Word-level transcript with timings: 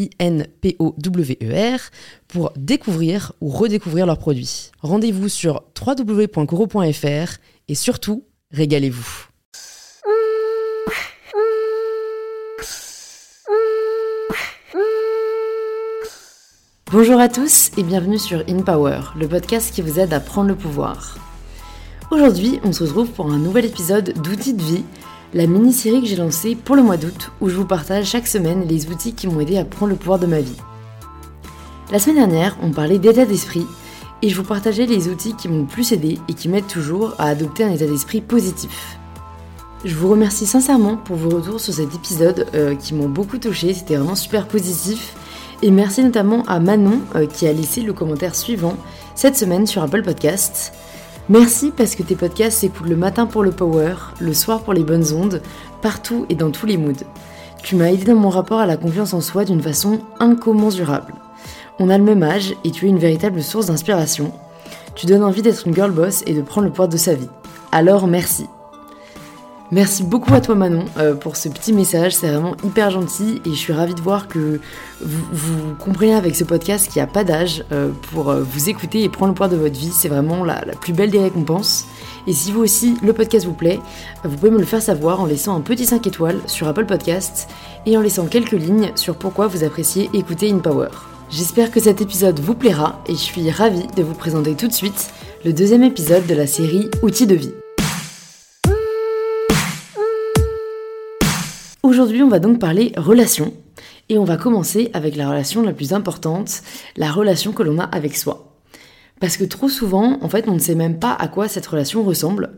I-N-P-O-W-E-R, 0.00 1.80
pour 2.28 2.52
découvrir 2.56 3.32
ou 3.40 3.48
redécouvrir 3.48 4.06
leurs 4.06 4.18
produits. 4.18 4.70
Rendez-vous 4.80 5.28
sur 5.28 5.62
www.coro.fr 5.78 7.38
et 7.68 7.74
surtout, 7.74 8.24
régalez-vous. 8.52 9.26
Bonjour 16.92 17.20
à 17.20 17.28
tous 17.28 17.70
et 17.76 17.84
bienvenue 17.84 18.18
sur 18.18 18.42
In 18.48 18.62
Power, 18.62 19.00
le 19.16 19.28
podcast 19.28 19.72
qui 19.72 19.80
vous 19.80 20.00
aide 20.00 20.12
à 20.12 20.18
prendre 20.18 20.48
le 20.48 20.56
pouvoir. 20.56 21.18
Aujourd'hui, 22.10 22.58
on 22.64 22.72
se 22.72 22.82
retrouve 22.82 23.12
pour 23.12 23.30
un 23.30 23.38
nouvel 23.38 23.66
épisode 23.66 24.12
d'Outils 24.20 24.54
de 24.54 24.62
vie 24.62 24.84
la 25.32 25.46
mini-série 25.46 26.00
que 26.00 26.08
j'ai 26.08 26.16
lancée 26.16 26.56
pour 26.56 26.76
le 26.76 26.82
mois 26.82 26.96
d'août 26.96 27.30
où 27.40 27.48
je 27.48 27.56
vous 27.56 27.64
partage 27.64 28.06
chaque 28.06 28.26
semaine 28.26 28.66
les 28.68 28.88
outils 28.88 29.14
qui 29.14 29.28
m'ont 29.28 29.40
aidé 29.40 29.58
à 29.58 29.64
prendre 29.64 29.92
le 29.92 29.96
pouvoir 29.96 30.18
de 30.18 30.26
ma 30.26 30.40
vie. 30.40 30.56
La 31.92 31.98
semaine 31.98 32.16
dernière, 32.16 32.56
on 32.62 32.70
parlait 32.70 32.98
d'état 32.98 33.24
d'esprit 33.24 33.66
et 34.22 34.28
je 34.28 34.36
vous 34.36 34.44
partageais 34.46 34.86
les 34.86 35.08
outils 35.08 35.34
qui 35.34 35.48
m'ont 35.48 35.60
le 35.60 35.66
plus 35.66 35.92
aidé 35.92 36.18
et 36.28 36.34
qui 36.34 36.48
m'aident 36.48 36.66
toujours 36.66 37.14
à 37.18 37.26
adopter 37.26 37.64
un 37.64 37.70
état 37.70 37.86
d'esprit 37.86 38.20
positif. 38.20 38.98
Je 39.84 39.94
vous 39.94 40.10
remercie 40.10 40.46
sincèrement 40.46 40.96
pour 40.96 41.16
vos 41.16 41.30
retours 41.30 41.60
sur 41.60 41.72
cet 41.72 41.94
épisode 41.94 42.46
euh, 42.54 42.74
qui 42.74 42.92
m'ont 42.92 43.08
beaucoup 43.08 43.38
touché, 43.38 43.72
c'était 43.72 43.96
vraiment 43.96 44.14
super 44.14 44.46
positif. 44.46 45.14
Et 45.62 45.70
merci 45.70 46.02
notamment 46.02 46.42
à 46.46 46.58
Manon 46.58 47.00
euh, 47.14 47.26
qui 47.26 47.46
a 47.46 47.52
laissé 47.52 47.80
le 47.82 47.92
commentaire 47.92 48.34
suivant 48.34 48.76
cette 49.14 49.36
semaine 49.36 49.66
sur 49.66 49.82
Apple 49.82 50.02
Podcasts. 50.02 50.72
Merci 51.30 51.70
parce 51.70 51.94
que 51.94 52.02
tes 52.02 52.16
podcasts 52.16 52.58
s'écoutent 52.58 52.88
le 52.88 52.96
matin 52.96 53.24
pour 53.24 53.44
le 53.44 53.52
power, 53.52 53.94
le 54.18 54.34
soir 54.34 54.62
pour 54.62 54.72
les 54.72 54.82
bonnes 54.82 55.12
ondes, 55.12 55.40
partout 55.80 56.26
et 56.28 56.34
dans 56.34 56.50
tous 56.50 56.66
les 56.66 56.76
moods. 56.76 57.04
Tu 57.62 57.76
m'as 57.76 57.92
aidé 57.92 58.02
dans 58.02 58.16
mon 58.16 58.30
rapport 58.30 58.58
à 58.58 58.66
la 58.66 58.76
confiance 58.76 59.14
en 59.14 59.20
soi 59.20 59.44
d'une 59.44 59.62
façon 59.62 60.00
incommensurable. 60.18 61.14
On 61.78 61.88
a 61.88 61.96
le 61.98 62.02
même 62.02 62.24
âge 62.24 62.56
et 62.64 62.72
tu 62.72 62.86
es 62.86 62.88
une 62.88 62.98
véritable 62.98 63.44
source 63.44 63.66
d'inspiration. 63.66 64.32
Tu 64.96 65.06
donnes 65.06 65.22
envie 65.22 65.42
d'être 65.42 65.68
une 65.68 65.74
girl 65.74 65.92
boss 65.92 66.24
et 66.26 66.34
de 66.34 66.42
prendre 66.42 66.64
le 66.64 66.72
pouvoir 66.72 66.88
de 66.88 66.96
sa 66.96 67.14
vie. 67.14 67.30
Alors 67.70 68.08
merci. 68.08 68.46
Merci 69.72 70.02
beaucoup 70.02 70.34
à 70.34 70.40
toi 70.40 70.56
Manon 70.56 70.84
euh, 70.96 71.14
pour 71.14 71.36
ce 71.36 71.48
petit 71.48 71.72
message, 71.72 72.12
c'est 72.16 72.28
vraiment 72.28 72.56
hyper 72.64 72.90
gentil 72.90 73.40
et 73.46 73.50
je 73.50 73.54
suis 73.54 73.72
ravie 73.72 73.94
de 73.94 74.00
voir 74.00 74.26
que 74.26 74.58
vous, 75.00 75.74
comprenez 75.78 76.12
avec 76.12 76.34
ce 76.34 76.42
podcast 76.42 76.88
qu'il 76.88 76.96
n'y 76.96 77.08
a 77.08 77.12
pas 77.12 77.22
d'âge 77.22 77.64
euh, 77.70 77.90
pour 78.10 78.30
euh, 78.30 78.42
vous 78.42 78.68
écouter 78.68 79.04
et 79.04 79.08
prendre 79.08 79.28
le 79.28 79.34
pouvoir 79.34 79.48
de 79.48 79.56
votre 79.56 79.78
vie, 79.78 79.92
c'est 79.92 80.08
vraiment 80.08 80.44
la, 80.44 80.64
la, 80.64 80.74
plus 80.74 80.92
belle 80.92 81.10
des 81.10 81.20
récompenses. 81.20 81.86
Et 82.26 82.32
si 82.32 82.50
vous 82.50 82.60
aussi 82.60 82.96
le 83.00 83.12
podcast 83.12 83.46
vous 83.46 83.54
plaît, 83.54 83.78
vous 84.24 84.36
pouvez 84.36 84.50
me 84.50 84.58
le 84.58 84.64
faire 84.64 84.82
savoir 84.82 85.20
en 85.20 85.26
laissant 85.26 85.56
un 85.56 85.60
petit 85.60 85.86
5 85.86 86.04
étoiles 86.04 86.40
sur 86.46 86.66
Apple 86.66 86.86
Podcast 86.86 87.48
et 87.86 87.96
en 87.96 88.00
laissant 88.00 88.26
quelques 88.26 88.50
lignes 88.50 88.90
sur 88.96 89.14
pourquoi 89.14 89.46
vous 89.46 89.62
appréciez 89.62 90.10
écouter 90.14 90.50
In 90.50 90.58
Power. 90.58 90.88
J'espère 91.30 91.70
que 91.70 91.78
cet 91.78 92.00
épisode 92.00 92.40
vous 92.40 92.54
plaira 92.54 93.00
et 93.06 93.12
je 93.12 93.18
suis 93.18 93.48
ravie 93.52 93.86
de 93.96 94.02
vous 94.02 94.14
présenter 94.14 94.54
tout 94.54 94.66
de 94.66 94.72
suite 94.72 95.10
le 95.44 95.52
deuxième 95.52 95.84
épisode 95.84 96.26
de 96.26 96.34
la 96.34 96.48
série 96.48 96.90
Outils 97.02 97.28
de 97.28 97.36
vie. 97.36 97.54
Aujourd'hui, 101.82 102.22
on 102.22 102.28
va 102.28 102.40
donc 102.40 102.58
parler 102.58 102.92
relations 102.98 103.54
et 104.10 104.18
on 104.18 104.24
va 104.24 104.36
commencer 104.36 104.90
avec 104.92 105.16
la 105.16 105.30
relation 105.30 105.62
la 105.62 105.72
plus 105.72 105.94
importante, 105.94 106.60
la 106.96 107.10
relation 107.10 107.52
que 107.52 107.62
l'on 107.62 107.78
a 107.78 107.84
avec 107.84 108.18
soi. 108.18 108.54
Parce 109.18 109.38
que 109.38 109.44
trop 109.44 109.70
souvent, 109.70 110.18
en 110.20 110.28
fait, 110.28 110.46
on 110.46 110.54
ne 110.54 110.58
sait 110.58 110.74
même 110.74 110.98
pas 110.98 111.14
à 111.14 111.26
quoi 111.26 111.48
cette 111.48 111.66
relation 111.66 112.02
ressemble. 112.02 112.50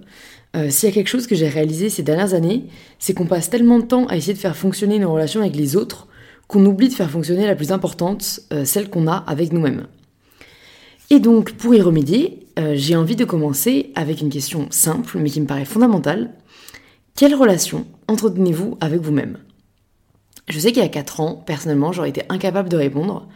Euh, 0.57 0.71
S'il 0.71 0.89
y 0.89 0.93
a 0.93 0.95
quelque 0.95 1.09
chose 1.09 1.29
que 1.29 1.37
j'ai 1.37 1.49
réalisé 1.49 1.89
ces 1.89 2.03
dernières 2.03 2.35
années, 2.35 2.65
c'est 2.99 3.15
qu'on 3.15 3.27
passe 3.27 3.49
tellement 3.49 3.79
de 3.79 3.85
temps 3.85 4.07
à 4.07 4.17
essayer 4.17 4.35
de 4.35 4.39
faire 4.39 4.57
fonctionner 4.57 4.99
nos 4.99 5.13
relations 5.13 5.41
avec 5.41 5.55
les 5.55 5.77
autres 5.77 6.09
qu'on 6.49 6.67
oublie 6.67 6.89
de 6.89 6.95
faire 6.95 7.11
fonctionner 7.11 7.47
la 7.47 7.55
plus 7.55 7.71
importante, 7.71 8.41
euh, 8.53 8.65
celle 8.65 8.91
qu'on 8.91 9.07
a 9.07 9.15
avec 9.29 9.53
nous-mêmes. 9.53 9.87
Et 11.11 11.21
donc, 11.21 11.53
pour 11.53 11.75
y 11.77 11.81
remédier, 11.81 12.49
euh, 12.59 12.73
j'ai 12.75 12.97
envie 12.97 13.17
de 13.17 13.25
commencer 13.25 13.93
avec 13.95 14.21
une 14.21 14.31
question 14.31 14.67
simple, 14.71 15.17
mais 15.19 15.31
qui 15.31 15.41
me 15.41 15.47
paraît 15.47 15.65
fondamentale. 15.65 16.33
Quelle 17.15 17.35
relation 17.35 17.87
entretenez-vous 18.13 18.77
avec 18.81 19.01
vous-même 19.01 19.39
Je 20.49 20.59
sais 20.59 20.73
qu'il 20.73 20.83
y 20.83 20.87
a 20.87 20.89
4 20.89 21.21
ans, 21.21 21.43
personnellement, 21.47 21.93
j'aurais 21.93 22.11
été 22.11 22.23
incapable 22.29 22.69
de 22.69 22.77
répondre. 22.77 23.27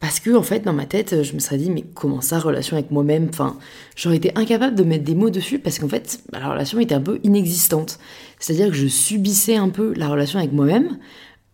Parce 0.00 0.20
que, 0.20 0.36
en 0.36 0.42
fait, 0.42 0.60
dans 0.60 0.74
ma 0.74 0.84
tête, 0.84 1.22
je 1.22 1.32
me 1.32 1.38
serais 1.38 1.56
dit, 1.56 1.70
mais 1.70 1.82
comment 1.94 2.20
ça, 2.20 2.38
relation 2.38 2.76
avec 2.76 2.90
moi-même? 2.90 3.28
Enfin, 3.30 3.56
j'aurais 3.96 4.16
été 4.16 4.32
incapable 4.34 4.76
de 4.76 4.84
mettre 4.84 5.04
des 5.04 5.14
mots 5.14 5.30
dessus 5.30 5.58
parce 5.58 5.78
qu'en 5.78 5.88
fait, 5.88 6.20
bah, 6.30 6.40
la 6.40 6.50
relation 6.50 6.78
était 6.78 6.94
un 6.94 7.00
peu 7.00 7.20
inexistante. 7.24 7.98
C'est-à-dire 8.38 8.68
que 8.68 8.74
je 8.74 8.86
subissais 8.86 9.56
un 9.56 9.70
peu 9.70 9.94
la 9.94 10.08
relation 10.08 10.38
avec 10.38 10.52
moi-même. 10.52 10.98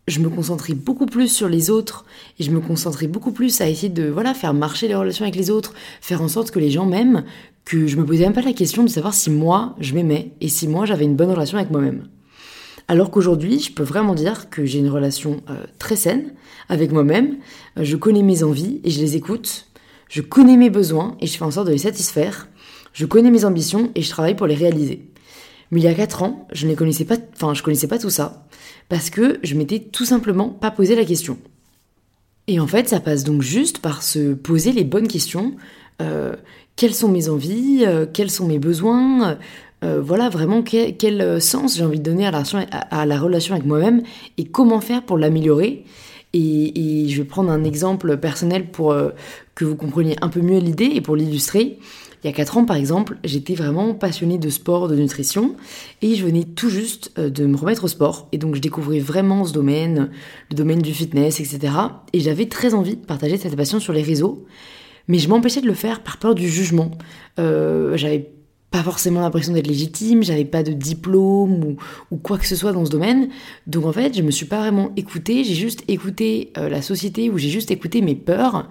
Je 0.09 0.19
me 0.19 0.29
concentrais 0.29 0.75
beaucoup 0.75 1.07
plus 1.07 1.29
sur 1.29 1.49
les 1.49 1.71
autres 1.71 2.05
et 2.41 2.43
je 2.43 2.51
me 2.51 2.59
concentrais 2.59 3.07
beaucoup 3.07 3.31
plus 3.31 3.61
à 3.61 3.69
essayer 3.69 3.91
de 3.91 4.09
voilà 4.09 4.35
faire 4.35 4.55
marcher 4.55 4.89
les 4.89 4.97
relations 4.97 5.25
avec 5.25 5.37
les 5.37 5.51
autres, 5.51 5.73
faire 6.01 6.21
en 6.21 6.27
sorte 6.27 6.51
que 6.51 6.59
les 6.59 6.71
gens 6.71 6.87
m'aiment, 6.87 7.23
que 7.65 7.87
je 7.87 7.97
me 7.97 8.05
posais 8.05 8.25
même 8.25 8.33
pas 8.33 8.43
la 8.43 8.53
question 8.53 8.83
de 8.83 8.89
savoir 8.89 9.15
si 9.15 9.31
moi 9.31 9.77
je 9.79 9.95
m'aimais 9.95 10.33
et 10.41 10.49
si 10.49 10.67
moi 10.67 10.87
j'avais 10.87 11.05
une 11.05 11.15
bonne 11.15 11.31
relation 11.31 11.59
avec 11.59 11.71
moi-même. 11.71 12.09
Alors 12.91 13.13
qu'aujourd'hui, 13.13 13.61
je 13.61 13.71
peux 13.71 13.85
vraiment 13.85 14.17
dire 14.17 14.51
que 14.51 14.65
j'ai 14.65 14.81
une 14.81 14.89
relation 14.89 15.45
euh, 15.49 15.65
très 15.79 15.95
saine 15.95 16.33
avec 16.69 16.91
moi-même. 16.91 17.37
Euh, 17.79 17.85
je 17.85 17.95
connais 17.95 18.25
mes 18.25 18.43
envies 18.43 18.81
et 18.83 18.91
je 18.91 18.99
les 18.99 19.15
écoute. 19.15 19.69
Je 20.09 20.23
connais 20.23 20.57
mes 20.57 20.71
besoins 20.71 21.17
et 21.21 21.29
je 21.29 21.39
fais 21.39 21.45
en 21.45 21.53
sorte 21.53 21.69
de 21.69 21.73
les 21.73 21.79
satisfaire. 21.79 22.49
Je 22.93 23.07
connais 23.07 23.31
mes 23.31 23.45
ambitions 23.45 23.93
et 23.95 24.03
je 24.03 24.11
travaille 24.11 24.35
pour 24.35 24.49
les 24.49 24.57
réaliser. 24.57 25.09
Mais 25.71 25.81
il 25.81 25.85
y 25.85 25.87
a 25.87 25.95
4 25.95 26.25
ans, 26.25 26.49
je 26.51 26.67
ne 26.67 26.75
connaissais 26.75 27.05
pas, 27.05 27.15
enfin, 27.37 27.55
je 27.55 27.63
connaissais 27.63 27.87
pas 27.87 28.01
tout 28.01 28.11
ça 28.11 28.49
parce 28.89 29.09
que 29.09 29.39
je 29.45 29.55
m'étais 29.55 29.79
tout 29.79 30.05
simplement 30.05 30.49
pas 30.49 30.73
posé 30.73 30.97
la 30.97 31.05
question. 31.05 31.39
Et 32.49 32.59
en 32.59 32.67
fait, 32.67 32.89
ça 32.89 32.99
passe 32.99 33.23
donc 33.23 33.41
juste 33.41 33.79
par 33.79 34.03
se 34.03 34.35
poser 34.35 34.73
les 34.73 34.83
bonnes 34.83 35.07
questions. 35.07 35.55
Euh, 36.03 36.35
quelles 36.75 36.95
sont 36.95 37.09
mes 37.09 37.29
envies? 37.29 37.85
Quels 38.13 38.33
sont 38.33 38.49
mes 38.49 38.59
besoins? 38.59 39.39
Euh, 39.83 40.01
voilà 40.01 40.29
vraiment 40.29 40.63
quel, 40.63 41.23
euh, 41.23 41.41
sens 41.41 41.77
j'ai 41.77 41.85
envie 41.85 41.99
de 41.99 42.05
donner 42.05 42.27
à 42.27 43.07
la, 43.07 43.19
relation 43.19 43.55
avec 43.55 43.67
moi-même 43.67 44.03
et 44.37 44.45
comment 44.45 44.81
faire 44.81 45.03
pour 45.03 45.19
l'améliorer. 45.19 45.85
Et, 46.33 47.07
je 47.09 47.17
vais 47.17 47.27
prendre 47.27 47.51
un 47.51 47.65
exemple 47.65 48.17
personnel 48.19 48.71
pour 48.71 48.93
euh, 48.93 49.11
que 49.55 49.65
vous 49.65 49.75
compreniez 49.75 50.17
un 50.21 50.29
peu 50.29 50.41
mieux 50.41 50.59
l'idée 50.59 50.91
et 50.95 51.01
pour 51.01 51.17
l'illustrer. 51.17 51.79
Il 52.23 52.27
y 52.27 52.31
a 52.31 52.37
4 52.37 52.59
ans, 52.59 52.65
par 52.67 52.77
exemple, 52.77 53.17
j'étais 53.25 53.55
vraiment 53.55 53.95
passionnée 53.95 54.37
de 54.37 54.51
sport, 54.51 54.89
de 54.89 54.95
nutrition, 54.95 55.57
et 56.03 56.15
je 56.15 56.27
venais 56.27 56.45
tout 56.45 56.69
juste 56.69 57.19
de 57.19 57.47
me 57.47 57.57
remettre 57.57 57.85
au 57.85 57.89
sport. 57.89 58.29
Et 58.33 58.39
donc, 58.39 58.55
je 58.55 58.61
découvrais 58.61 58.99
vraiment 58.99 59.47
ce 59.47 59.55
domaine, 59.55 60.11
le 60.51 60.55
domaine 60.55 60.83
du 60.83 60.93
fitness, 60.93 61.41
etc. 61.41 61.73
Et 62.13 62.21
j'avais 62.21 62.45
très 62.45 62.75
envie 62.75 62.97
de 62.97 63.07
partager 63.07 63.39
cette 63.39 63.57
passion 63.57 63.81
sur 63.81 63.95
les 63.95 64.03
réseaux, 64.03 64.45
mais 65.09 65.19
je 65.19 65.31
m'empêchais 65.31 65.63
de 65.63 65.67
le 65.67 65.73
faire 65.73 66.03
par 66.03 66.19
peur 66.19 66.35
du 66.35 66.47
jugement. 66.47 66.91
J'avais 67.39 68.31
pas 68.71 68.83
forcément 68.83 69.21
l'impression 69.21 69.53
d'être 69.53 69.67
légitime, 69.67 70.23
j'avais 70.23 70.45
pas 70.45 70.63
de 70.63 70.73
diplôme 70.73 71.77
ou, 72.11 72.17
quoi 72.17 72.39
que 72.39 72.47
ce 72.47 72.55
soit 72.55 72.73
dans 72.73 72.85
ce 72.85 72.91
domaine. 72.91 73.29
Donc 73.67 73.85
en 73.85 73.93
fait, 73.93 74.17
je 74.17 74.23
me 74.23 74.31
suis 74.31 74.47
pas 74.47 74.61
vraiment 74.61 74.93
écoutée, 74.97 75.43
j'ai 75.45 75.55
juste 75.55 75.83
écouté 75.89 76.53
euh, 76.57 76.69
la 76.69 76.81
société 76.81 77.31
ou 77.31 77.39
j'ai 77.39 77.49
juste 77.49 77.71
écouté 77.71 78.01
mes 78.01 78.15
peurs. 78.15 78.69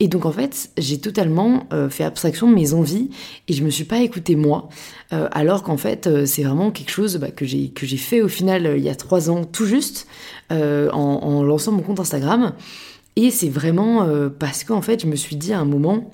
Et 0.00 0.06
donc 0.06 0.26
en 0.26 0.32
fait, 0.32 0.70
j'ai 0.76 1.00
totalement 1.00 1.66
euh, 1.72 1.88
fait 1.88 2.04
abstraction 2.04 2.48
de 2.48 2.54
mes 2.54 2.72
envies 2.72 3.10
et 3.48 3.52
je 3.52 3.64
me 3.64 3.70
suis 3.70 3.84
pas 3.84 4.00
écoutée 4.00 4.36
moi. 4.36 4.68
Euh, 5.12 5.28
alors 5.32 5.62
qu'en 5.62 5.78
fait, 5.78 6.26
c'est 6.26 6.44
vraiment 6.44 6.70
quelque 6.70 6.90
chose 6.90 7.16
bah, 7.16 7.30
que 7.30 7.46
j'ai 7.46 7.70
que 7.70 7.84
j'ai 7.86 7.96
fait 7.96 8.20
au 8.20 8.28
final 8.28 8.74
il 8.76 8.84
y 8.84 8.90
a 8.90 8.94
trois 8.94 9.28
ans 9.30 9.44
tout 9.44 9.66
juste 9.66 10.06
en, 10.50 10.56
en, 10.92 11.42
lançant 11.42 11.72
mon 11.72 11.82
compte 11.82 12.00
Instagram. 12.00 12.52
Et 13.16 13.30
c'est 13.32 13.48
vraiment 13.48 14.06
parce 14.38 14.62
qu'en 14.62 14.82
fait, 14.82 15.02
je 15.02 15.08
me 15.08 15.16
suis 15.16 15.34
dit 15.34 15.52
à 15.52 15.58
un 15.58 15.64
moment 15.64 16.08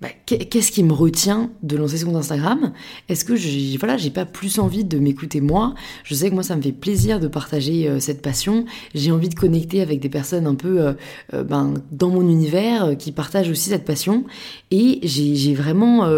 bah, 0.00 0.08
qu'est-ce 0.26 0.70
qui 0.70 0.84
me 0.84 0.92
retient 0.92 1.50
de 1.64 1.76
lancer 1.76 1.98
ce 1.98 2.04
compte 2.04 2.14
Instagram? 2.14 2.72
Est-ce 3.08 3.24
que 3.24 3.34
j'ai 3.34 3.76
voilà, 3.78 3.96
j'ai 3.96 4.10
pas 4.10 4.24
plus 4.24 4.60
envie 4.60 4.84
de 4.84 4.96
m'écouter 5.00 5.40
moi? 5.40 5.74
Je 6.04 6.14
sais 6.14 6.28
que 6.28 6.34
moi 6.34 6.44
ça 6.44 6.54
me 6.54 6.62
fait 6.62 6.70
plaisir 6.70 7.18
de 7.18 7.26
partager 7.26 7.88
euh, 7.88 7.98
cette 7.98 8.22
passion. 8.22 8.64
J'ai 8.94 9.10
envie 9.10 9.28
de 9.28 9.34
connecter 9.34 9.80
avec 9.80 9.98
des 9.98 10.08
personnes 10.08 10.46
un 10.46 10.54
peu 10.54 10.80
euh, 10.80 10.92
euh, 11.34 11.42
ben, 11.42 11.74
dans 11.90 12.10
mon 12.10 12.22
univers 12.22 12.96
qui 12.96 13.10
partagent 13.10 13.50
aussi 13.50 13.70
cette 13.70 13.84
passion. 13.84 14.24
Et 14.70 15.00
j'ai 15.02 15.54
vraiment 15.54 16.08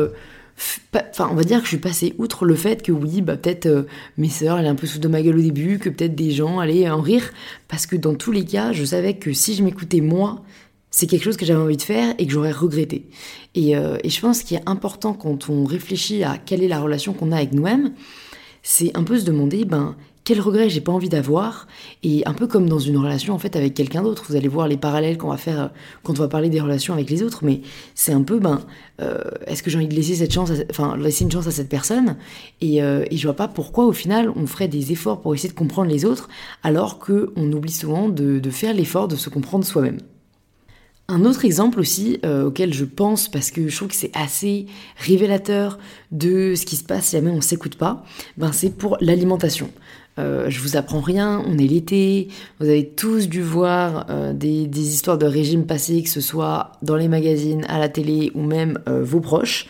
Enfin, 0.92 1.28
on 1.30 1.34
va 1.34 1.44
dire 1.44 1.58
que 1.60 1.64
je 1.64 1.70
suis 1.70 1.78
passée 1.78 2.14
outre 2.18 2.44
le 2.44 2.54
fait 2.54 2.82
que 2.82 2.92
oui, 2.92 3.22
bah 3.22 3.38
peut-être 3.38 3.86
mes 4.18 4.28
sœurs 4.28 4.56
allaient 4.56 4.68
un 4.68 4.74
peu 4.74 4.86
sous 4.86 4.98
de 4.98 5.08
ma 5.08 5.22
gueule 5.22 5.38
au 5.38 5.42
début, 5.42 5.78
que 5.78 5.88
peut-être 5.88 6.14
des 6.14 6.32
gens 6.32 6.58
allaient 6.58 6.90
en 6.90 7.00
rire, 7.00 7.32
parce 7.66 7.86
que 7.86 7.96
dans 7.96 8.14
tous 8.14 8.30
les 8.30 8.44
cas, 8.44 8.72
je 8.74 8.84
savais 8.84 9.14
que 9.14 9.32
si 9.32 9.54
je 9.54 9.62
m'écoutais 9.62 10.02
moi, 10.02 10.42
c'est 10.90 11.06
quelque 11.06 11.22
chose 11.22 11.36
que 11.36 11.46
j'avais 11.46 11.60
envie 11.60 11.76
de 11.76 11.82
faire 11.82 12.14
et 12.18 12.26
que 12.26 12.32
j'aurais 12.32 12.52
regretté. 12.52 13.08
Et, 13.54 13.76
euh, 13.76 13.98
et, 14.02 14.10
je 14.10 14.20
pense 14.20 14.42
qu'il 14.42 14.56
est 14.56 14.68
important 14.68 15.12
quand 15.12 15.48
on 15.48 15.64
réfléchit 15.64 16.24
à 16.24 16.38
quelle 16.38 16.62
est 16.62 16.68
la 16.68 16.80
relation 16.80 17.12
qu'on 17.12 17.32
a 17.32 17.36
avec 17.36 17.52
nous-mêmes, 17.52 17.92
c'est 18.62 18.96
un 18.96 19.04
peu 19.04 19.18
se 19.18 19.24
demander, 19.24 19.64
ben, 19.64 19.96
quel 20.24 20.40
regret 20.40 20.68
j'ai 20.68 20.80
pas 20.80 20.92
envie 20.92 21.08
d'avoir. 21.08 21.66
Et 22.02 22.26
un 22.26 22.34
peu 22.34 22.46
comme 22.46 22.68
dans 22.68 22.78
une 22.78 22.96
relation 22.96 23.34
en 23.34 23.38
fait 23.38 23.56
avec 23.56 23.74
quelqu'un 23.74 24.02
d'autre. 24.02 24.24
Vous 24.28 24.36
allez 24.36 24.48
voir 24.48 24.68
les 24.68 24.76
parallèles 24.76 25.18
qu'on 25.18 25.30
va 25.30 25.36
faire 25.36 25.60
euh, 25.60 25.68
quand 26.02 26.12
on 26.12 26.22
va 26.22 26.28
parler 26.28 26.48
des 26.48 26.60
relations 26.60 26.94
avec 26.94 27.10
les 27.10 27.22
autres. 27.22 27.44
Mais 27.44 27.62
c'est 27.94 28.12
un 28.12 28.22
peu 28.22 28.38
ben 28.38 28.60
euh, 29.00 29.18
est-ce 29.46 29.62
que 29.62 29.70
j'ai 29.70 29.78
envie 29.78 29.88
de 29.88 29.94
laisser 29.94 30.14
cette 30.14 30.32
chance 30.32 30.52
enfin 30.70 30.96
laisser 30.96 31.24
une 31.24 31.32
chance 31.32 31.46
à 31.46 31.50
cette 31.50 31.68
personne? 31.68 32.16
Et, 32.60 32.82
euh, 32.82 33.04
et 33.10 33.16
je 33.16 33.26
vois 33.26 33.36
pas 33.36 33.48
pourquoi 33.48 33.86
au 33.86 33.92
final 33.92 34.30
on 34.36 34.46
ferait 34.46 34.68
des 34.68 34.92
efforts 34.92 35.20
pour 35.20 35.34
essayer 35.34 35.48
de 35.48 35.58
comprendre 35.58 35.90
les 35.90 36.04
autres 36.04 36.28
alors 36.62 36.98
que 36.98 37.32
on 37.36 37.50
oublie 37.52 37.72
souvent 37.72 38.08
de, 38.08 38.38
de 38.38 38.50
faire 38.50 38.74
l'effort 38.74 39.08
de 39.08 39.16
se 39.16 39.30
comprendre 39.30 39.64
soi-même 39.64 39.98
un 41.10 41.24
autre 41.24 41.44
exemple 41.44 41.80
aussi 41.80 42.18
euh, 42.24 42.46
auquel 42.46 42.72
je 42.72 42.84
pense 42.84 43.28
parce 43.28 43.50
que 43.50 43.68
je 43.68 43.76
trouve 43.76 43.88
que 43.88 43.94
c'est 43.94 44.16
assez 44.16 44.66
révélateur 44.96 45.78
de 46.12 46.54
ce 46.54 46.64
qui 46.64 46.76
se 46.76 46.84
passe 46.84 47.06
si 47.06 47.16
jamais 47.16 47.30
on 47.30 47.40
s'écoute 47.40 47.76
pas, 47.76 48.04
ben 48.36 48.52
c'est 48.52 48.70
pour 48.70 48.96
l'alimentation. 49.00 49.70
Euh, 50.18 50.48
je 50.48 50.60
vous 50.60 50.76
apprends 50.76 51.00
rien, 51.00 51.42
on 51.46 51.58
est 51.58 51.66
l'été, 51.66 52.28
vous 52.58 52.68
avez 52.68 52.86
tous 52.86 53.28
dû 53.28 53.42
voir 53.42 54.06
euh, 54.10 54.32
des, 54.32 54.68
histoires 54.80 55.18
de 55.18 55.26
régime 55.26 55.66
passés, 55.66 56.02
que 56.02 56.08
ce 56.08 56.20
soit 56.20 56.72
dans 56.82 56.96
les 56.96 57.08
magazines, 57.08 57.64
à 57.68 57.78
la 57.78 57.88
télé 57.88 58.30
ou 58.34 58.42
même 58.42 58.78
vos 58.86 59.20
proches. 59.20 59.66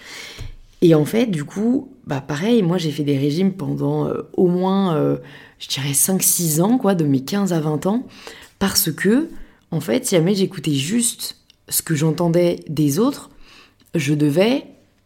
Et 0.83 0.95
en 0.95 1.05
fait, 1.05 1.27
du 1.27 1.45
coup, 1.45 1.91
bah 2.07 2.21
pareil, 2.21 2.63
moi 2.63 2.79
j'ai 2.79 2.91
fait 2.91 3.05
des 3.05 3.19
régimes 3.19 3.53
pendant 3.53 4.11
au 4.37 4.47
moins, 4.47 5.19
je 5.59 5.69
dirais 5.69 5.93
5-6 5.93 6.63
ans, 6.63 6.79
quoi, 6.79 6.95
de 6.95 7.05
mes 7.05 7.21
15 7.21 7.53
à 7.53 7.61
20 7.61 7.87
ans, 7.87 8.07
parce 8.59 8.91
que 8.91 9.29
en 9.71 9.81
fait, 9.81 10.07
si 10.07 10.15
jamais 10.17 10.35
j'écoutais 10.35 10.75
juste 10.75 11.37
ce 11.69 11.83
que 11.83 11.95
j'entendais 11.95 12.61
des 12.69 12.99
autres, 12.99 13.31
je 13.95 14.15
devais 14.15 14.65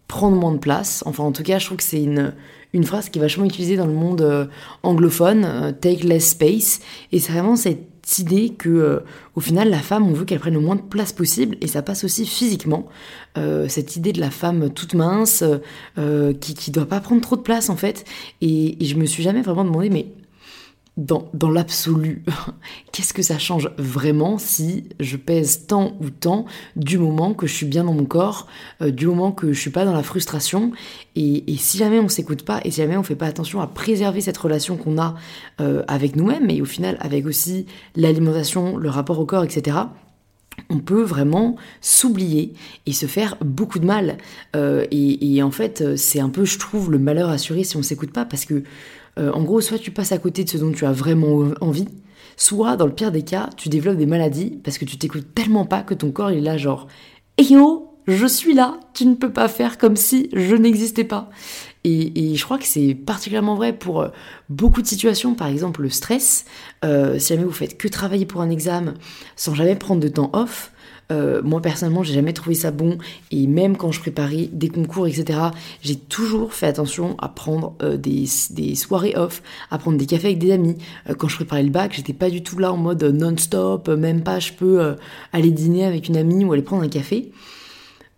prendre 0.09 0.37
moins 0.37 0.53
de 0.53 0.59
place. 0.59 1.03
Enfin, 1.07 1.25
en 1.25 1.33
tout 1.33 1.43
cas, 1.43 1.59
je 1.59 1.67
trouve 1.67 1.79
que 1.79 1.83
c'est 1.83 2.03
une, 2.03 2.35
une 2.73 2.85
phrase 2.85 3.09
qui 3.09 3.19
est 3.19 3.23
vachement 3.23 3.45
utilisée 3.45 3.77
dans 3.77 3.87
le 3.87 3.93
monde 3.93 4.23
euh, 4.23 4.47
anglophone, 4.83 5.45
euh, 5.45 5.73
take 5.73 6.07
less 6.07 6.31
space. 6.31 6.81
Et 7.13 7.21
c'est 7.21 7.33
vraiment 7.33 7.57
cette 7.57 8.19
idée 8.19 8.51
que, 8.51 8.69
euh, 8.69 9.01
au 9.35 9.41
final, 9.41 9.71
la 9.71 9.79
femme, 9.79 10.07
on 10.07 10.13
veut 10.13 10.25
qu'elle 10.25 10.41
prenne 10.41 10.55
le 10.55 10.61
moins 10.61 10.77
de 10.77 10.83
place 10.83 11.13
possible, 11.13 11.57
et 11.61 11.67
ça 11.67 11.83
passe 11.83 12.05
aussi 12.05 12.27
physiquement. 12.27 12.87
cette 13.69 13.97
idée 13.97 14.13
de 14.13 14.21
la 14.21 14.31
femme 14.31 14.71
toute 14.71 14.95
mince, 14.95 15.43
qui, 16.41 16.55
qui 16.55 16.71
doit 16.71 16.87
pas 16.87 17.01
prendre 17.01 17.21
trop 17.21 17.37
de 17.37 17.43
place, 17.43 17.69
en 17.69 17.77
fait. 17.77 18.05
Et, 18.41 18.83
et 18.83 18.87
je 18.87 18.97
me 18.97 19.07
suis 19.07 19.23
jamais 19.23 19.43
vraiment 19.43 19.65
demandé, 19.65 19.91
mais 19.91 20.07
dans, 20.97 21.51
l'absolu, 21.51 22.23
qu'est-ce 22.93 23.13
que 23.13 23.23
ça 23.23 23.39
change 23.39 23.71
vraiment 23.79 24.39
si 24.39 24.89
je 25.01 25.17
pèse 25.17 25.67
tant 25.67 25.97
ou 26.01 26.11
tant 26.11 26.47
du 26.77 26.99
moment 26.99 27.35
que 27.35 27.49
je 27.49 27.55
suis 27.55 27.67
bien 27.67 27.85
dans 27.85 27.93
mon 27.93 28.05
corps, 28.05 28.47
euh, 28.81 28.93
du 28.93 29.07
moment 29.07 29.33
que 29.33 29.53
je 29.53 29.61
suis 29.61 29.71
pas 29.71 29.85
dans 29.85 29.93
la 29.93 30.05
frustration 30.05 30.71
et, 31.17 31.53
et 31.53 31.57
si 31.57 31.79
jamais 31.79 31.99
on 31.99 32.09
s'écoute 32.09 32.45
pas 32.45 32.61
et 32.65 32.71
si 32.71 32.77
jamais 32.81 32.97
on 32.97 33.03
fait 33.03 33.17
pas 33.17 33.27
attention 33.27 33.61
à 33.61 33.67
préserver 33.67 34.21
cette 34.21 34.39
relation 34.39 34.77
qu'on 34.77 34.99
a 34.99 35.17
euh, 35.61 35.83
avec 35.89 36.15
nous-mêmes 36.15 36.49
et 36.49 36.63
au 36.63 36.67
final 36.67 36.97
avec 37.01 37.27
aussi 37.27 37.67
l'alimentation, 37.97 38.77
le 38.77 38.89
rapport 38.89 39.19
au 39.19 39.27
corps, 39.27 39.45
etc 39.45 39.79
on 40.71 40.79
peut 40.79 41.03
vraiment 41.03 41.57
s'oublier 41.81 42.55
et 42.87 42.93
se 42.93 43.07
faire 43.07 43.37
beaucoup 43.41 43.81
de 43.81 43.87
mal. 43.87 44.19
Euh, 44.55 44.87
et, 44.93 45.35
et, 45.35 45.43
en 45.43 45.51
fait, 45.51 45.97
c'est 45.97 46.21
un 46.21 46.29
peu, 46.29 46.45
je 46.45 46.61
trouve, 46.61 46.93
le 46.93 46.99
malheur 47.01 47.29
assuré 47.29 47.65
si 47.65 47.77
on 47.77 47.83
s'écoute 47.83 48.13
pas, 48.13 48.25
parce 48.25 48.45
que 48.45 48.63
euh, 49.19 49.33
en 49.33 49.43
gros, 49.43 49.61
soit 49.61 49.79
tu 49.79 49.91
passes 49.91 50.13
à 50.13 50.19
côté 50.19 50.45
de 50.45 50.49
ce 50.49 50.59
dont 50.59 50.73
tu 50.73 50.87
as 50.87 50.93
vraiment 50.93 51.53
envie, 51.61 51.89
soit 52.37 52.77
dans 52.77 52.87
le 52.87 52.95
pire 52.95 53.13
des 53.13 53.23
cas, 53.23 53.51
tu 53.57 53.69
développes 53.69 53.97
des 53.97 54.07
maladies 54.07 54.59
parce 54.63 54.79
que 54.79 54.85
tu 54.85 54.99
t'écoutes 54.99 55.35
tellement 55.35 55.67
pas 55.67 55.83
que 55.83 55.95
ton 55.95 56.11
corps 56.11 56.31
il 56.31 56.39
est 56.39 56.41
là 56.41 56.57
genre 56.57 56.89
"Eh 57.39 57.45
yo, 57.45 57.91
je 58.07 58.27
suis 58.27 58.55
là, 58.55 58.79
tu 58.93 59.07
ne 59.07 59.15
peux 59.15 59.33
pas 59.33 59.49
faire 59.49 59.79
comme 59.79 59.97
si 59.97 60.29
je 60.33 60.57
n'existais 60.57 61.05
pas." 61.05 61.31
Et, 61.87 62.35
je 62.35 62.43
crois 62.45 62.57
que 62.57 62.65
c'est 62.65 62.95
particulièrement 62.95 63.57
vrai 63.57 63.75
pour 63.75 64.01
euh, 64.01 64.09
beaucoup 64.49 64.81
de 64.81 64.87
situations, 64.87 65.35
par 65.35 65.49
exemple 65.49 65.83
le 65.83 65.91
stress. 65.91 66.47
Euh, 66.83 67.19
si 67.19 67.35
jamais 67.35 67.45
vous 67.45 67.53
faites 67.53 67.77
que 67.77 67.89
travailler 67.89 68.25
pour 68.25 68.41
un 68.41 68.49
examen 68.49 68.95
sans 69.37 69.55
jamais 69.55 69.77
prendre 69.77 70.01
de 70.01 70.09
temps 70.09 70.31
off, 70.33 70.73
euh, 71.13 71.43
moi 71.43 71.61
personnellement, 71.61 72.03
j'ai 72.03 72.15
jamais 72.15 72.33
trouvé 72.33 72.55
ça 72.55 72.71
bon. 72.71 72.99
Et 73.31 73.47
même 73.47 73.77
quand 73.77 73.93
je 73.93 74.01
préparais 74.01 74.49
des 74.53 74.69
concours, 74.69 75.07
etc., 75.07 75.39
j'ai 75.83 75.97
toujours 75.97 76.55
fait 76.55 76.67
attention 76.67 77.17
à 77.19 77.29
prendre 77.29 77.75
euh, 77.83 77.97
des, 77.97 78.27
soirées 78.75 79.15
off, 79.17 79.43
à 79.71 79.79
prendre 79.79 79.99
des 79.99 80.07
cafés 80.07 80.29
avec 80.29 80.39
des 80.39 80.53
amis. 80.53 80.77
Euh, 81.09 81.15
quand 81.15 81.29
je 81.29 81.37
préparais 81.37 81.63
le 81.63 81.71
bac, 81.71 81.93
j'étais 81.95 82.13
pas 82.13 82.31
du 82.31 82.43
tout 82.43 82.59
là 82.59 82.73
en 82.73 82.77
mode 82.77 83.03
non-stop, 83.03 83.89
même 83.89 84.23
pas 84.23 84.39
je 84.39 84.53
peux 84.53 84.97
aller 85.33 85.51
dîner 85.51 85.85
avec 85.85 86.09
une 86.09 86.17
amie 86.17 86.45
ou 86.45 86.53
aller 86.53 86.63
prendre 86.63 86.83
un 86.83 86.89
café 86.89 87.33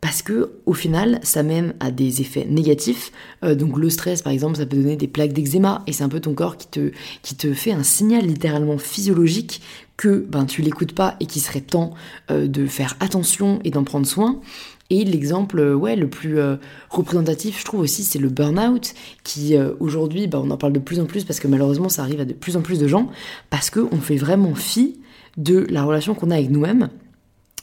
parce 0.00 0.22
que 0.22 0.52
au 0.66 0.74
final 0.74 1.18
ça 1.22 1.42
mène 1.42 1.74
à 1.80 1.90
des 1.90 2.20
effets 2.20 2.44
négatifs. 2.44 3.12
donc 3.42 3.78
le 3.78 3.90
stress 3.90 4.22
par 4.22 4.32
exemple 4.32 4.56
ça 4.56 4.66
peut 4.66 4.76
donner 4.76 4.96
des 4.96 5.08
plaques 5.08 5.32
d'eczéma 5.32 5.82
et 5.86 5.92
c'est 5.92 6.04
un 6.04 6.08
peu 6.08 6.20
ton 6.20 6.34
corps 6.34 6.56
qui 6.56 6.68
te, 6.68 6.90
qui 7.22 7.34
te 7.34 7.52
fait 7.54 7.72
un 7.72 7.82
signal 7.82 8.24
littéralement 8.26 8.78
physiologique 8.78 9.62
que 9.96 10.24
ben, 10.28 10.44
tu 10.44 10.62
l'écoutes 10.62 10.92
pas 10.92 11.16
et 11.20 11.26
qu'il 11.26 11.42
serait 11.42 11.60
temps 11.60 11.94
euh, 12.30 12.46
de 12.46 12.66
faire 12.66 12.96
attention 13.00 13.60
et 13.64 13.70
d'en 13.70 13.84
prendre 13.84 14.06
soin. 14.06 14.40
Et 14.88 15.04
l'exemple 15.04 15.58
euh, 15.58 15.74
ouais, 15.74 15.96
le 15.96 16.08
plus 16.08 16.38
euh, 16.38 16.56
représentatif, 16.90 17.60
je 17.60 17.64
trouve 17.64 17.80
aussi, 17.80 18.04
c'est 18.04 18.18
le 18.18 18.28
burn-out, 18.28 18.94
qui 19.24 19.56
aujourd'hui, 19.80 20.26
ben, 20.26 20.42
on 20.44 20.50
en 20.50 20.56
parle 20.56 20.72
de 20.72 20.78
plus 20.78 21.00
en 21.00 21.06
plus 21.06 21.24
parce 21.24 21.40
que 21.40 21.48
malheureusement, 21.48 21.88
ça 21.88 22.02
arrive 22.02 22.20
à 22.20 22.24
de 22.24 22.32
plus 22.32 22.56
en 22.56 22.62
plus 22.62 22.78
de 22.78 22.86
gens, 22.86 23.08
parce 23.50 23.70
qu'on 23.70 24.00
fait 24.00 24.16
vraiment 24.16 24.54
fi 24.54 25.00
de 25.36 25.66
la 25.70 25.82
relation 25.82 26.14
qu'on 26.14 26.30
a 26.30 26.36
avec 26.36 26.50
nous-mêmes 26.50 26.88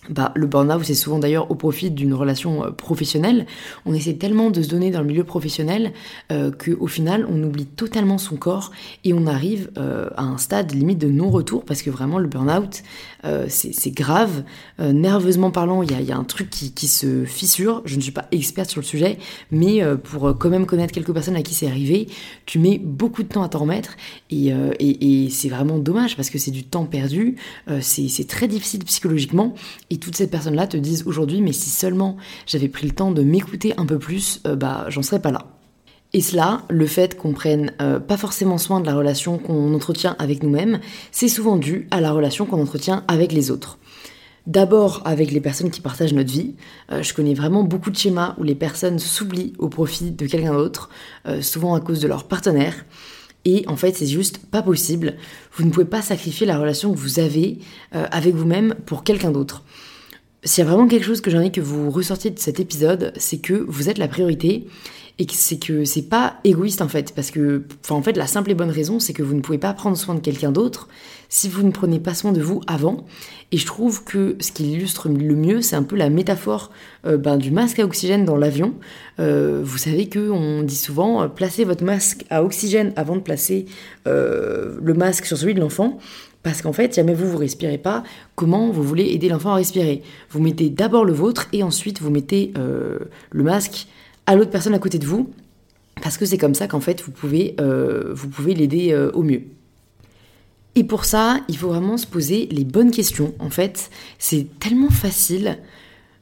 bah, 0.09 0.31
le 0.35 0.47
burn-out, 0.47 0.83
c'est 0.83 0.95
souvent 0.95 1.19
d'ailleurs 1.19 1.49
au 1.49 1.55
profit 1.55 1.89
d'une 1.89 2.13
relation 2.13 2.65
euh, 2.65 2.71
professionnelle. 2.71 3.45
On 3.85 3.93
essaie 3.93 4.15
tellement 4.15 4.49
de 4.49 4.61
se 4.61 4.67
donner 4.67 4.91
dans 4.91 4.99
le 4.99 5.07
milieu 5.07 5.23
professionnel 5.23 5.93
euh, 6.31 6.51
qu'au 6.51 6.87
final, 6.87 7.25
on 7.29 7.41
oublie 7.43 7.65
totalement 7.65 8.17
son 8.17 8.35
corps 8.35 8.71
et 9.03 9.13
on 9.13 9.27
arrive 9.27 9.71
euh, 9.77 10.09
à 10.17 10.23
un 10.23 10.37
stade 10.37 10.73
limite 10.73 10.99
de 10.99 11.07
non-retour 11.07 11.63
parce 11.63 11.81
que 11.81 11.89
vraiment, 11.89 12.19
le 12.19 12.27
burn-out, 12.27 12.83
euh, 13.25 13.45
c'est 13.47 13.91
grave. 13.91 14.43
nerveusement 14.79 15.51
parlant, 15.51 15.81
il 15.81 15.91
y 15.91 16.11
a, 16.11 16.17
un 16.17 16.23
truc 16.23 16.49
qui, 16.49 16.87
se 16.87 17.23
fissure. 17.23 17.81
Je 17.85 17.95
ne 17.95 18.01
suis 18.01 18.11
pas 18.11 18.27
experte 18.31 18.69
sur 18.69 18.81
le 18.81 18.85
sujet, 18.85 19.17
mais 19.51 19.81
pour 20.03 20.37
quand 20.37 20.49
même 20.49 20.65
connaître 20.65 20.93
quelques 20.93 21.13
personnes 21.13 21.37
à 21.37 21.41
qui 21.41 21.53
c'est 21.53 21.67
arrivé, 21.67 22.07
tu 22.45 22.59
mets 22.59 22.77
beaucoup 22.77 23.23
de 23.23 23.29
temps 23.29 23.43
à 23.43 23.49
t'en 23.49 23.59
remettre 23.59 23.95
et, 24.29 24.51
et 24.79 25.29
c'est 25.29 25.47
vraiment 25.47 25.77
dommage 25.79 26.17
parce 26.17 26.29
que 26.29 26.37
c'est 26.37 26.51
du 26.51 26.65
temps 26.65 26.85
perdu. 26.85 27.37
c'est 27.79 28.27
très 28.27 28.47
difficile 28.47 28.83
psychologiquement. 28.83 29.53
Et 29.93 29.97
toutes 29.97 30.15
ces 30.15 30.25
personnes-là 30.25 30.65
te 30.65 30.75
disent 30.75 31.03
aujourd'hui, 31.05 31.39
mais 31.39 31.53
si 31.53 31.69
seulement 31.69 32.17
j'avais 32.47 32.67
pris 32.67 32.87
le 32.87 32.95
temps 32.95 33.11
de 33.11 33.21
m'écouter 33.21 33.75
un 33.77 33.85
peu 33.85 33.99
plus, 33.99 34.41
euh, 34.47 34.55
bah 34.55 34.87
j'en 34.89 35.03
serais 35.03 35.21
pas 35.21 35.29
là. 35.29 35.45
Et 36.13 36.21
cela, 36.21 36.63
le 36.67 36.87
fait 36.87 37.15
qu'on 37.15 37.33
prenne 37.33 37.73
euh, 37.79 37.99
pas 37.99 38.17
forcément 38.17 38.57
soin 38.57 38.79
de 38.79 38.87
la 38.87 38.95
relation 38.95 39.37
qu'on 39.37 39.71
entretient 39.71 40.15
avec 40.17 40.41
nous-mêmes, 40.41 40.79
c'est 41.11 41.27
souvent 41.27 41.57
dû 41.57 41.87
à 41.91 42.01
la 42.01 42.11
relation 42.11 42.47
qu'on 42.47 42.59
entretient 42.59 43.03
avec 43.07 43.31
les 43.31 43.51
autres. 43.51 43.77
D'abord 44.47 45.03
avec 45.05 45.29
les 45.29 45.41
personnes 45.41 45.69
qui 45.69 45.79
partagent 45.79 46.13
notre 46.13 46.33
vie. 46.33 46.55
Euh, 46.91 47.03
je 47.03 47.13
connais 47.13 47.35
vraiment 47.35 47.61
beaucoup 47.61 47.91
de 47.91 47.95
schémas 47.95 48.33
où 48.39 48.43
les 48.43 48.55
personnes 48.55 48.97
s'oublient 48.97 49.53
au 49.59 49.69
profit 49.69 50.09
de 50.09 50.25
quelqu'un 50.25 50.53
d'autre, 50.53 50.89
souvent 51.41 51.75
à 51.75 51.81
cause 51.81 51.99
de 51.99 52.07
leur 52.07 52.27
partenaire. 52.27 52.83
Et 53.45 53.65
en 53.67 53.75
fait, 53.75 53.95
c'est 53.95 54.07
juste 54.07 54.37
pas 54.37 54.61
possible. 54.61 55.15
Vous 55.53 55.65
ne 55.65 55.69
pouvez 55.69 55.85
pas 55.85 56.01
sacrifier 56.01 56.47
la 56.47 56.57
relation 56.57 56.93
que 56.93 56.97
vous 56.97 57.19
avez 57.19 57.59
avec 57.91 58.33
vous-même 58.35 58.75
pour 58.85 59.03
quelqu'un 59.03 59.31
d'autre. 59.31 59.63
S'il 60.45 60.63
y 60.63 60.67
a 60.67 60.69
vraiment 60.69 60.87
quelque 60.87 61.05
chose 61.05 61.21
que 61.21 61.29
j'ai 61.31 61.37
envie 61.37 61.51
que 61.51 61.61
vous 61.61 61.89
ressortiez 61.89 62.29
de 62.29 62.39
cet 62.39 62.59
épisode, 62.59 63.13
c'est 63.17 63.39
que 63.39 63.53
vous 63.53 63.89
êtes 63.89 63.97
la 63.97 64.07
priorité 64.07 64.67
et 65.19 65.27
c'est 65.31 65.59
que 65.59 65.85
c'est 65.85 66.09
pas 66.09 66.37
égoïste 66.43 66.81
en 66.81 66.87
fait 66.87 67.13
parce 67.13 67.29
que 67.29 67.61
en 67.89 68.01
fait 68.01 68.17
la 68.17 68.25
simple 68.25 68.49
et 68.49 68.55
bonne 68.55 68.71
raison 68.71 68.99
c'est 68.99 69.13
que 69.13 69.21
vous 69.21 69.35
ne 69.35 69.41
pouvez 69.41 69.59
pas 69.59 69.71
prendre 69.73 69.95
soin 69.95 70.15
de 70.15 70.19
quelqu'un 70.19 70.51
d'autre 70.51 70.87
si 71.29 71.49
vous 71.49 71.61
ne 71.61 71.71
prenez 71.71 71.99
pas 71.99 72.13
soin 72.13 72.31
de 72.31 72.41
vous 72.41 72.61
avant. 72.67 73.05
Et 73.51 73.57
je 73.57 73.65
trouve 73.65 74.03
que 74.03 74.35
ce 74.39 74.51
qui 74.51 74.71
illustre 74.71 75.09
le 75.09 75.35
mieux 75.35 75.61
c'est 75.61 75.75
un 75.75 75.83
peu 75.83 75.95
la 75.95 76.09
métaphore 76.09 76.71
euh, 77.05 77.17
ben, 77.17 77.37
du 77.37 77.51
masque 77.51 77.77
à 77.77 77.85
oxygène 77.85 78.25
dans 78.25 78.37
l'avion. 78.37 78.73
Euh, 79.19 79.61
vous 79.63 79.77
savez 79.77 80.09
que 80.09 80.31
on 80.31 80.63
dit 80.63 80.75
souvent 80.75 81.21
euh, 81.21 81.27
placez 81.27 81.63
votre 81.63 81.83
masque 81.83 82.25
à 82.31 82.43
oxygène 82.43 82.91
avant 82.95 83.15
de 83.15 83.21
placer 83.21 83.65
le 84.05 84.93
masque 84.95 85.25
sur 85.25 85.37
celui 85.37 85.53
de 85.53 85.59
l'enfant. 85.59 85.99
Parce 86.41 86.61
qu'en 86.61 86.73
fait, 86.73 86.93
jamais 86.93 87.13
vous 87.13 87.29
vous 87.29 87.37
respirez 87.37 87.77
pas, 87.77 88.03
comment 88.35 88.69
vous 88.69 88.83
voulez 88.83 89.05
aider 89.13 89.29
l'enfant 89.29 89.51
à 89.51 89.55
respirer? 89.55 90.01
Vous 90.29 90.41
mettez 90.41 90.69
d'abord 90.69 91.05
le 91.05 91.13
vôtre 91.13 91.47
et 91.53 91.63
ensuite 91.63 92.01
vous 92.01 92.09
mettez 92.09 92.51
le 92.55 93.43
masque 93.43 93.87
à 94.25 94.35
l'autre 94.35 94.51
personne 94.51 94.73
à 94.73 94.79
côté 94.79 94.99
de 94.99 95.05
vous, 95.05 95.29
parce 96.01 96.17
que 96.17 96.25
c'est 96.25 96.37
comme 96.37 96.55
ça 96.55 96.67
qu'en 96.67 96.79
fait 96.79 97.01
vous 97.01 97.11
pouvez, 97.11 97.55
euh, 97.59 98.15
pouvez 98.15 98.53
l'aider 98.53 98.91
euh, 98.91 99.11
au 99.11 99.23
mieux. 99.23 99.43
Et 100.75 100.83
pour 100.83 101.05
ça, 101.05 101.39
il 101.49 101.57
faut 101.57 101.67
vraiment 101.67 101.97
se 101.97 102.07
poser 102.07 102.47
les 102.47 102.63
bonnes 102.63 102.89
questions. 102.89 103.35
En 103.37 103.51
fait, 103.51 103.91
c'est 104.17 104.47
tellement 104.59 104.89
facile 104.89 105.59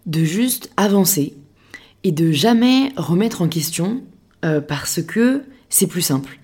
de 0.05 0.25
juste 0.25 0.71
avancer 0.75 1.35
et 2.03 2.11
de 2.11 2.33
jamais 2.33 2.91
remettre 2.97 3.41
en 3.41 3.47
question 3.47 4.01
parce 4.67 5.01
que 5.03 5.43
c'est 5.71 5.87
plus 5.87 6.03
simple. 6.03 6.37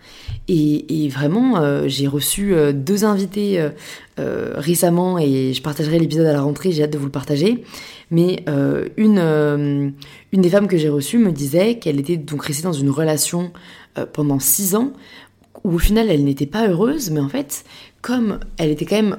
Et, 0.50 1.10
vraiment, 1.10 1.58
euh, 1.58 1.84
j'ai 1.88 2.08
reçu 2.08 2.54
euh, 2.54 2.72
deux 2.72 3.04
invités 3.04 3.60
euh, 4.18 4.54
récemment 4.56 5.20
et 5.20 5.54
je 5.54 5.62
partagerai 5.62 6.00
l'épisode 6.00 6.26
à 6.26 6.32
la 6.34 6.42
rentrée, 6.42 6.72
j'ai 6.72 6.84
hâte 6.84 6.92
de 6.92 6.98
vous 6.98 7.06
le 7.06 7.12
partager. 7.12 7.64
Mais 8.10 8.46
une, 8.96 9.94
une 10.32 10.42
des 10.42 10.50
femmes 10.50 10.68
que 10.68 10.78
j'ai 10.78 10.88
reçues 10.88 11.18
me 11.18 11.34
disait 11.34 11.78
qu'elle 11.78 12.00
était 12.00 12.16
donc 12.16 12.46
restée 12.46 12.64
dans 12.64 12.72
une 12.72 12.90
relation 12.90 13.52
pendant 14.14 14.40
six 14.40 14.76
ans 14.76 14.94
où 15.66 15.74
au 15.74 15.78
final 15.78 16.10
elle 16.10 16.24
n'était 16.24 16.46
pas 16.46 16.70
heureuse, 16.70 17.12
mais 17.12 17.20
en 17.20 17.28
fait, 17.28 17.66
comme 18.02 18.40
elle 18.58 18.70
était 18.70 18.86
quand 18.86 18.96
même 18.96 19.18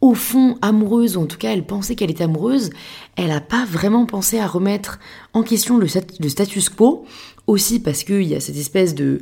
au 0.00 0.14
fond 0.14 0.56
amoureuse, 0.62 1.16
ou 1.16 1.22
en 1.22 1.26
tout 1.26 1.38
cas 1.38 1.52
elle 1.52 1.64
pensait 1.64 1.96
qu'elle 1.96 2.10
était 2.12 2.24
amoureuse, 2.24 2.70
elle 3.16 3.28
n'a 3.28 3.40
pas 3.40 3.64
vraiment 3.64 4.04
pensé 4.04 4.38
à 4.38 4.46
remettre 4.46 4.98
en 5.32 5.42
question 5.42 5.78
le, 5.78 5.86
le 6.20 6.28
status 6.28 6.68
quo, 6.68 7.06
aussi 7.46 7.80
parce 7.80 8.04
qu'il 8.04 8.22
y 8.22 8.34
a 8.34 8.40
cette 8.40 8.56
espèce 8.56 8.94
de, 8.94 9.20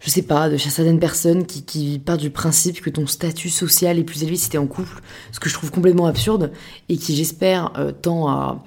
je 0.00 0.10
sais 0.10 0.22
pas, 0.22 0.48
de 0.48 0.56
certaines 0.56 1.00
personnes 1.00 1.46
qui, 1.46 1.64
qui 1.64 1.98
partent 1.98 2.20
du 2.20 2.30
principe 2.30 2.80
que 2.80 2.90
ton 2.90 3.06
statut 3.06 3.50
social 3.50 3.98
est 3.98 4.04
plus 4.04 4.22
élevé 4.22 4.36
si 4.36 4.50
t'es 4.50 4.58
en 4.58 4.66
couple, 4.66 5.00
ce 5.32 5.40
que 5.40 5.48
je 5.48 5.54
trouve 5.54 5.70
complètement 5.70 6.06
absurde, 6.06 6.52
et 6.88 6.96
qui 6.96 7.16
j'espère 7.16 7.72
euh, 7.76 7.92
tend 7.92 8.28
à, 8.28 8.64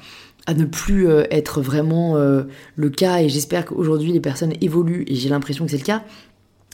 à, 0.48 0.54
ne 0.54 0.66
plus 0.66 1.08
euh, 1.08 1.24
être 1.32 1.62
vraiment 1.62 2.18
euh, 2.18 2.44
le 2.76 2.90
cas, 2.90 3.22
et 3.22 3.30
j'espère 3.30 3.66
qu'aujourd'hui 3.66 4.12
les 4.12 4.20
personnes 4.20 4.54
évoluent, 4.62 5.06
et 5.08 5.16
j'ai 5.16 5.30
l'impression 5.30 5.66
que 5.66 5.72
c'est 5.72 5.78
le 5.78 5.84
cas, 5.84 6.04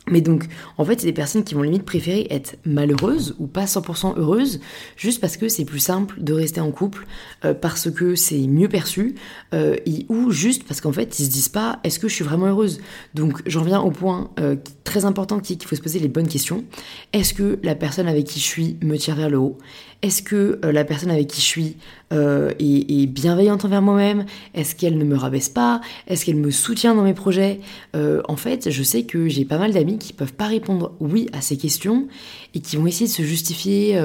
mais 0.08 0.22
donc, 0.22 0.46
en 0.78 0.86
fait, 0.86 1.00
c'est 1.00 1.08
des 1.08 1.14
personnes 1.14 1.44
qui 1.44 1.56
vont 1.56 1.64
limite 1.64 1.84
préférer 1.84 2.28
être 2.30 2.58
malheureuses 2.64 3.36
ou 3.40 3.48
pas 3.48 3.66
100% 3.66 4.20
heureuses, 4.20 4.60
juste 4.98 5.20
parce 5.20 5.36
que 5.36 5.50
c'est 5.50 5.66
plus 5.66 5.80
simple 5.80 6.22
de 6.22 6.32
rester 6.32 6.62
en 6.62 6.72
couple, 6.72 7.08
euh, 7.44 7.56
parce 7.56 7.90
que 7.90 8.14
c'est 8.14 8.46
mieux 8.48 8.70
perçu, 8.70 9.16
euh, 9.56 9.76
ou 10.10 10.30
juste 10.30 10.64
parce 10.66 10.80
qu'en 10.80 10.92
fait, 10.92 11.18
ils 11.18 11.26
se 11.26 11.32
disent 11.32 11.50
pas 11.50 11.80
est-ce 11.84 11.98
que 11.98 12.08
je 12.08 12.14
suis 12.14 12.24
vraiment 12.24 12.46
heureuse? 12.46 12.82
Donc, 13.16 13.42
j'en 13.48 13.64
viens 13.64 13.82
au 13.82 13.90
point 13.90 14.30
euh, 14.40 14.56
très 14.84 15.06
important 15.06 15.40
qui 15.40 15.54
est 15.54 15.56
qu'il 15.56 15.68
faut 15.68 15.76
se 15.76 15.82
poser 15.82 15.98
les 16.00 16.08
bonnes 16.08 16.28
questions. 16.28 16.64
Est-ce 17.12 17.34
que 17.34 17.58
la 17.64 17.74
personne 17.74 18.08
avec 18.08 18.26
qui 18.26 18.40
je 18.40 18.46
suis 18.46 18.78
me 18.84 18.98
tire 18.98 19.16
vers 19.16 19.30
le 19.30 19.40
haut? 19.40 19.58
Est-ce 20.04 20.22
que 20.22 20.60
la 20.64 20.84
personne 20.84 21.10
avec 21.10 21.28
qui 21.28 21.42
je 21.42 21.46
suis 21.46 21.78
est, 22.12 23.08
bienveillante 23.08 23.66
envers 23.66 23.82
moi-même? 23.82 24.26
Est-ce 24.54 24.76
qu'elle 24.76 25.00
ne 25.00 25.04
me 25.04 25.16
rabaisse 25.16 25.50
pas? 25.50 25.82
Est-ce 26.08 26.26
qu'elle 26.26 26.36
me 26.36 26.52
soutient 26.52 26.94
dans 26.94 27.02
mes 27.02 27.16
projets? 27.16 27.60
En 27.96 28.36
fait, 28.36 28.70
je 28.70 28.84
sais 28.84 29.04
que 29.04 29.28
j'ai 29.28 29.46
pas 29.46 29.58
mal 29.58 29.74
d'amis 29.74 29.95
qui 29.98 30.14
peuvent 30.14 30.34
pas 30.34 30.48
répondre 30.48 30.94
oui 31.00 31.30
à 31.34 31.42
ces 31.42 31.58
questions 31.58 32.08
et 32.54 32.60
qui 32.60 32.78
vont 32.78 32.88
essayer 32.88 33.08
de 33.08 33.12
se 33.12 33.24
justifier. 33.24 34.00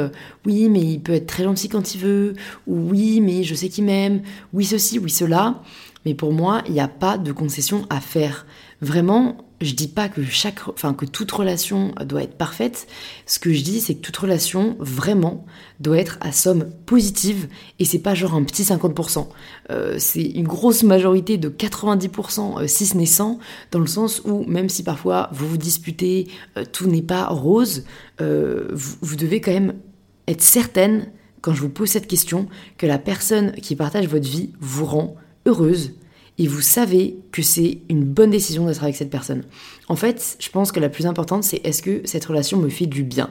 oui, 0.46 0.68
mais 0.68 0.80
il 0.80 1.00
peut 1.00 1.12
être 1.12 1.26
très 1.26 1.44
gentil 1.44 1.68
quand 1.68 1.94
il 1.94 2.00
veut. 2.00 2.34
Ou 2.66 2.90
oui, 2.90 3.20
mais 3.20 3.42
je 3.42 3.54
sais 3.54 3.68
qu'il 3.68 3.84
m'aime. 3.84 4.22
Oui, 4.52 4.64
ceci, 4.64 4.98
oui, 4.98 5.10
cela. 5.10 5.62
Mais 6.04 6.14
pour 6.14 6.32
moi, 6.32 6.62
il 6.66 6.72
n'y 6.72 6.80
a 6.80 6.88
pas 6.88 7.18
de 7.18 7.32
concession 7.32 7.86
à 7.90 8.00
faire. 8.00 8.46
Vraiment, 8.80 9.36
je 9.60 9.74
dis 9.74 9.88
pas 9.88 10.08
que 10.08 10.24
chaque, 10.24 10.66
enfin 10.68 10.94
que 10.94 11.04
toute 11.04 11.30
relation 11.30 11.92
doit 12.04 12.22
être 12.22 12.36
parfaite. 12.36 12.86
Ce 13.26 13.38
que 13.38 13.52
je 13.52 13.62
dis, 13.62 13.80
c'est 13.80 13.94
que 13.94 14.00
toute 14.00 14.16
relation 14.16 14.76
vraiment 14.78 15.44
doit 15.80 15.98
être 15.98 16.18
à 16.20 16.32
somme 16.32 16.70
positive 16.86 17.48
et 17.78 17.84
c'est 17.84 17.98
pas 17.98 18.14
genre 18.14 18.34
un 18.34 18.44
petit 18.44 18.62
50%. 18.62 19.28
Euh, 19.70 19.96
c'est 19.98 20.22
une 20.22 20.48
grosse 20.48 20.82
majorité 20.82 21.36
de 21.36 21.50
90%, 21.50 22.62
euh, 22.62 22.66
si 22.66 22.86
ce 22.86 22.96
n'est 22.96 23.06
100, 23.06 23.38
dans 23.70 23.80
le 23.80 23.86
sens 23.86 24.22
où 24.24 24.44
même 24.44 24.68
si 24.68 24.82
parfois 24.82 25.28
vous 25.32 25.48
vous 25.48 25.58
disputez, 25.58 26.28
euh, 26.56 26.64
tout 26.70 26.86
n'est 26.86 27.02
pas 27.02 27.26
rose, 27.26 27.84
vous, 28.18 28.96
vous 29.00 29.16
devez 29.16 29.40
quand 29.40 29.52
même 29.52 29.74
être 30.28 30.42
certaine 30.42 31.10
quand 31.40 31.54
je 31.54 31.62
vous 31.62 31.70
pose 31.70 31.88
cette 31.88 32.06
question 32.06 32.48
que 32.76 32.86
la 32.86 32.98
personne 32.98 33.52
qui 33.52 33.76
partage 33.76 34.06
votre 34.06 34.28
vie 34.28 34.50
vous 34.60 34.84
rend 34.84 35.16
heureuse, 35.46 35.94
et 36.40 36.46
vous 36.46 36.62
savez 36.62 37.18
que 37.32 37.42
c'est 37.42 37.82
une 37.90 38.02
bonne 38.02 38.30
décision 38.30 38.66
d'être 38.66 38.82
avec 38.82 38.96
cette 38.96 39.10
personne. 39.10 39.44
En 39.88 39.94
fait, 39.94 40.38
je 40.40 40.48
pense 40.48 40.72
que 40.72 40.80
la 40.80 40.88
plus 40.88 41.04
importante, 41.04 41.44
c'est 41.44 41.60
est-ce 41.64 41.82
que 41.82 42.00
cette 42.06 42.24
relation 42.24 42.56
me 42.56 42.70
fait 42.70 42.86
du 42.86 43.02
bien? 43.02 43.28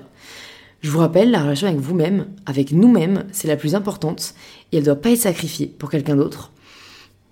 Je 0.81 0.91
vous 0.91 0.99
rappelle, 0.99 1.31
la 1.31 1.41
relation 1.41 1.67
avec 1.67 1.79
vous-même, 1.79 2.27
avec 2.45 2.71
nous-mêmes, 2.71 3.25
c'est 3.31 3.47
la 3.47 3.57
plus 3.57 3.73
importante 3.73 4.35
et 4.71 4.77
elle 4.77 4.83
ne 4.83 4.85
doit 4.85 5.01
pas 5.01 5.09
être 5.09 5.21
sacrifiée 5.21 5.65
pour 5.65 5.89
quelqu'un 5.89 6.15
d'autre. 6.15 6.51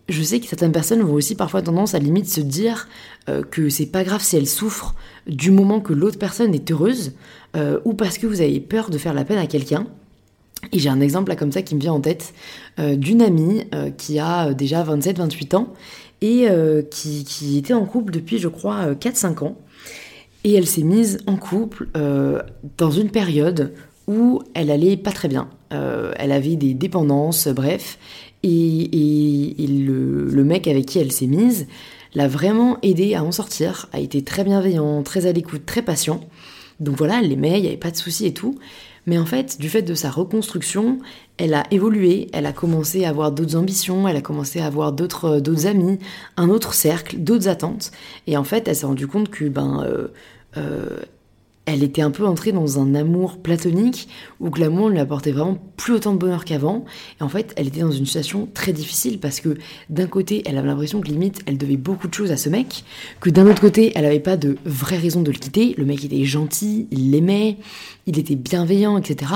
Je 0.10 0.24
sais 0.24 0.40
que 0.40 0.48
certaines 0.48 0.72
personnes 0.72 1.04
vont 1.04 1.14
aussi 1.14 1.36
parfois 1.36 1.62
tendance 1.62 1.94
à 1.94 2.00
limite 2.00 2.28
se 2.28 2.42
dire 2.42 2.88
euh, 3.30 3.44
que 3.44 3.70
c'est 3.70 3.86
pas 3.86 4.04
grave 4.04 4.24
si 4.24 4.36
elles 4.36 4.48
souffrent 4.48 4.96
du 5.28 5.52
moment 5.52 5.80
que 5.80 5.94
l'autre 5.94 6.18
personne 6.18 6.56
est 6.56 6.72
heureuse 6.72 7.14
euh, 7.56 7.80
ou 7.86 7.94
parce 7.94 8.18
que 8.18 8.26
vous 8.26 8.42
avez 8.42 8.60
peur 8.62 8.90
de 8.90 8.98
faire 8.98 9.14
la 9.14 9.26
peine 9.26 9.38
à 9.38 9.46
quelqu'un. 9.46 9.86
Et 10.72 10.80
j'ai 10.80 10.90
un 10.90 11.02
exemple 11.02 11.30
là 11.30 11.36
comme 11.36 11.52
ça 11.52 11.62
qui 11.62 11.76
me 11.76 11.80
vient 11.80 11.94
en 11.94 12.02
tête 12.02 12.34
euh, 12.80 12.96
d'une 12.96 13.22
amie 13.22 13.64
euh, 13.74 13.90
qui 13.90 14.20
a 14.20 14.50
euh, 14.50 14.54
déjà 14.54 14.84
27-28 14.84 15.56
ans 15.56 15.74
et 16.22 16.48
qui, 16.90 17.58
était 17.60 17.76
en 17.76 17.86
couple 17.86 18.12
depuis 18.12 18.40
je 18.40 18.48
crois 18.48 18.94
4-5 18.94 19.44
ans. 19.44 19.56
Et 20.44 20.54
elle 20.54 20.66
s'est 20.66 20.82
mise 20.82 21.20
en 21.28 21.36
couple 21.36 21.90
dans 22.78 22.90
une 22.90 23.12
période 23.12 23.76
où 24.08 24.42
elle 24.56 24.72
allait 24.72 24.98
pas 24.98 25.12
très 25.12 25.28
bien. 25.28 25.48
elle 25.70 26.32
avait 26.32 26.56
des 26.56 26.74
dépendances, 26.74 27.48
bref. 27.50 28.00
Et, 28.42 29.54
le, 29.60 30.26
le, 30.26 30.44
mec 30.44 30.68
avec 30.68 30.88
qui 30.88 30.98
elle 30.98 31.12
s'est 31.12 31.28
mise 31.28 31.68
l'a 32.16 32.28
vraiment 32.28 32.80
aidée 32.82 33.14
à 33.14 33.24
en 33.24 33.32
sortir, 33.32 33.88
a 33.94 34.00
été 34.00 34.24
très 34.24 34.44
bienveillant, 34.44 35.04
très 35.04 35.28
à 35.28 35.32
l'écoute, 35.32 35.68
très 35.68 35.84
patient. 35.84 36.22
Donc 36.80 36.98
voilà, 36.98 37.20
elle 37.20 37.30
l'aimait, 37.30 37.60
il 37.60 37.62
n'y 37.62 37.68
avait 37.68 37.78
pas 37.78 37.92
de 37.92 37.98
soucis 37.98 38.26
et 38.26 38.34
tout. 38.34 38.58
Mais 39.08 39.18
en 39.18 39.26
fait, 39.26 39.60
du 39.60 39.70
fait 39.70 39.82
de 39.82 39.96
sa 39.96 40.12
reconstruction, 40.12 41.00
elle 41.38 41.54
a 41.54 41.64
évolué, 41.72 42.28
elle 42.34 42.46
a 42.46 42.52
commencé 42.52 43.06
à 43.06 43.10
avoir 43.10 43.32
d'autres 43.32 43.56
ambitions, 43.56 44.06
elle 44.08 44.18
a 44.18 44.22
commencé 44.22 44.60
à 44.60 44.66
avoir 44.66 44.92
d'autres 44.92 45.40
euh, 45.40 45.68
amis, 45.68 45.98
un 46.36 46.50
autre 46.50 46.74
cercle, 46.74 47.18
d'autres 47.18 47.48
attentes. 47.48 47.92
Et 48.28 48.36
en 48.36 48.44
fait, 48.44 48.68
elle 48.68 48.76
s'est 48.76 48.86
rendue 48.86 49.08
compte 49.08 49.30
que 49.30 49.46
ben 49.46 49.82
euh, 49.86 50.10
euh, 50.58 51.00
elle 51.68 51.84
était 51.84 52.02
un 52.02 52.12
peu 52.12 52.26
entrée 52.26 52.54
dans 52.54 52.80
un 52.80 52.96
amour 52.96 53.38
platonique 53.40 54.08
où 54.40 54.50
que 54.50 54.62
l'amour 54.62 54.88
ne 54.88 54.94
lui 54.94 55.00
apportait 55.02 55.34
vraiment 55.34 55.58
plus 55.76 55.94
autant 55.94 56.14
de 56.14 56.18
bonheur 56.18 56.46
qu'avant. 56.46 56.86
Et 57.20 57.24
en 57.24 57.30
fait, 57.30 57.54
elle 57.58 57.68
était 57.68 57.82
dans 57.82 57.92
une 57.92 58.06
situation 58.06 58.48
très 58.54 58.72
difficile 58.72 59.20
parce 59.20 59.42
que 59.42 59.58
d'un 59.90 60.08
côté, 60.08 60.44
elle 60.46 60.58
avait 60.58 60.68
l'impression 60.70 61.02
que 61.02 61.10
limite, 61.10 61.42
elle 61.46 61.58
devait 61.58 61.76
beaucoup 61.76 62.08
de 62.08 62.14
choses 62.14 62.32
à 62.32 62.38
ce 62.38 62.48
mec, 62.48 62.86
que 63.20 63.30
d'un 63.30 63.46
autre 63.46 63.60
côté, 63.60 63.92
elle 63.96 64.04
n'avait 64.04 64.22
pas 64.22 64.38
de 64.38 64.58
vraie 64.64 64.98
raison 64.98 65.22
de 65.22 65.30
le 65.30 65.38
quitter. 65.38 65.76
Le 65.78 65.84
mec 65.84 66.06
était 66.06 66.24
gentil, 66.24 66.88
il 66.92 67.12
l'aimait, 67.12 67.58
il 68.06 68.18
était 68.18 68.36
bienveillant, 68.36 68.98
etc. 68.98 69.34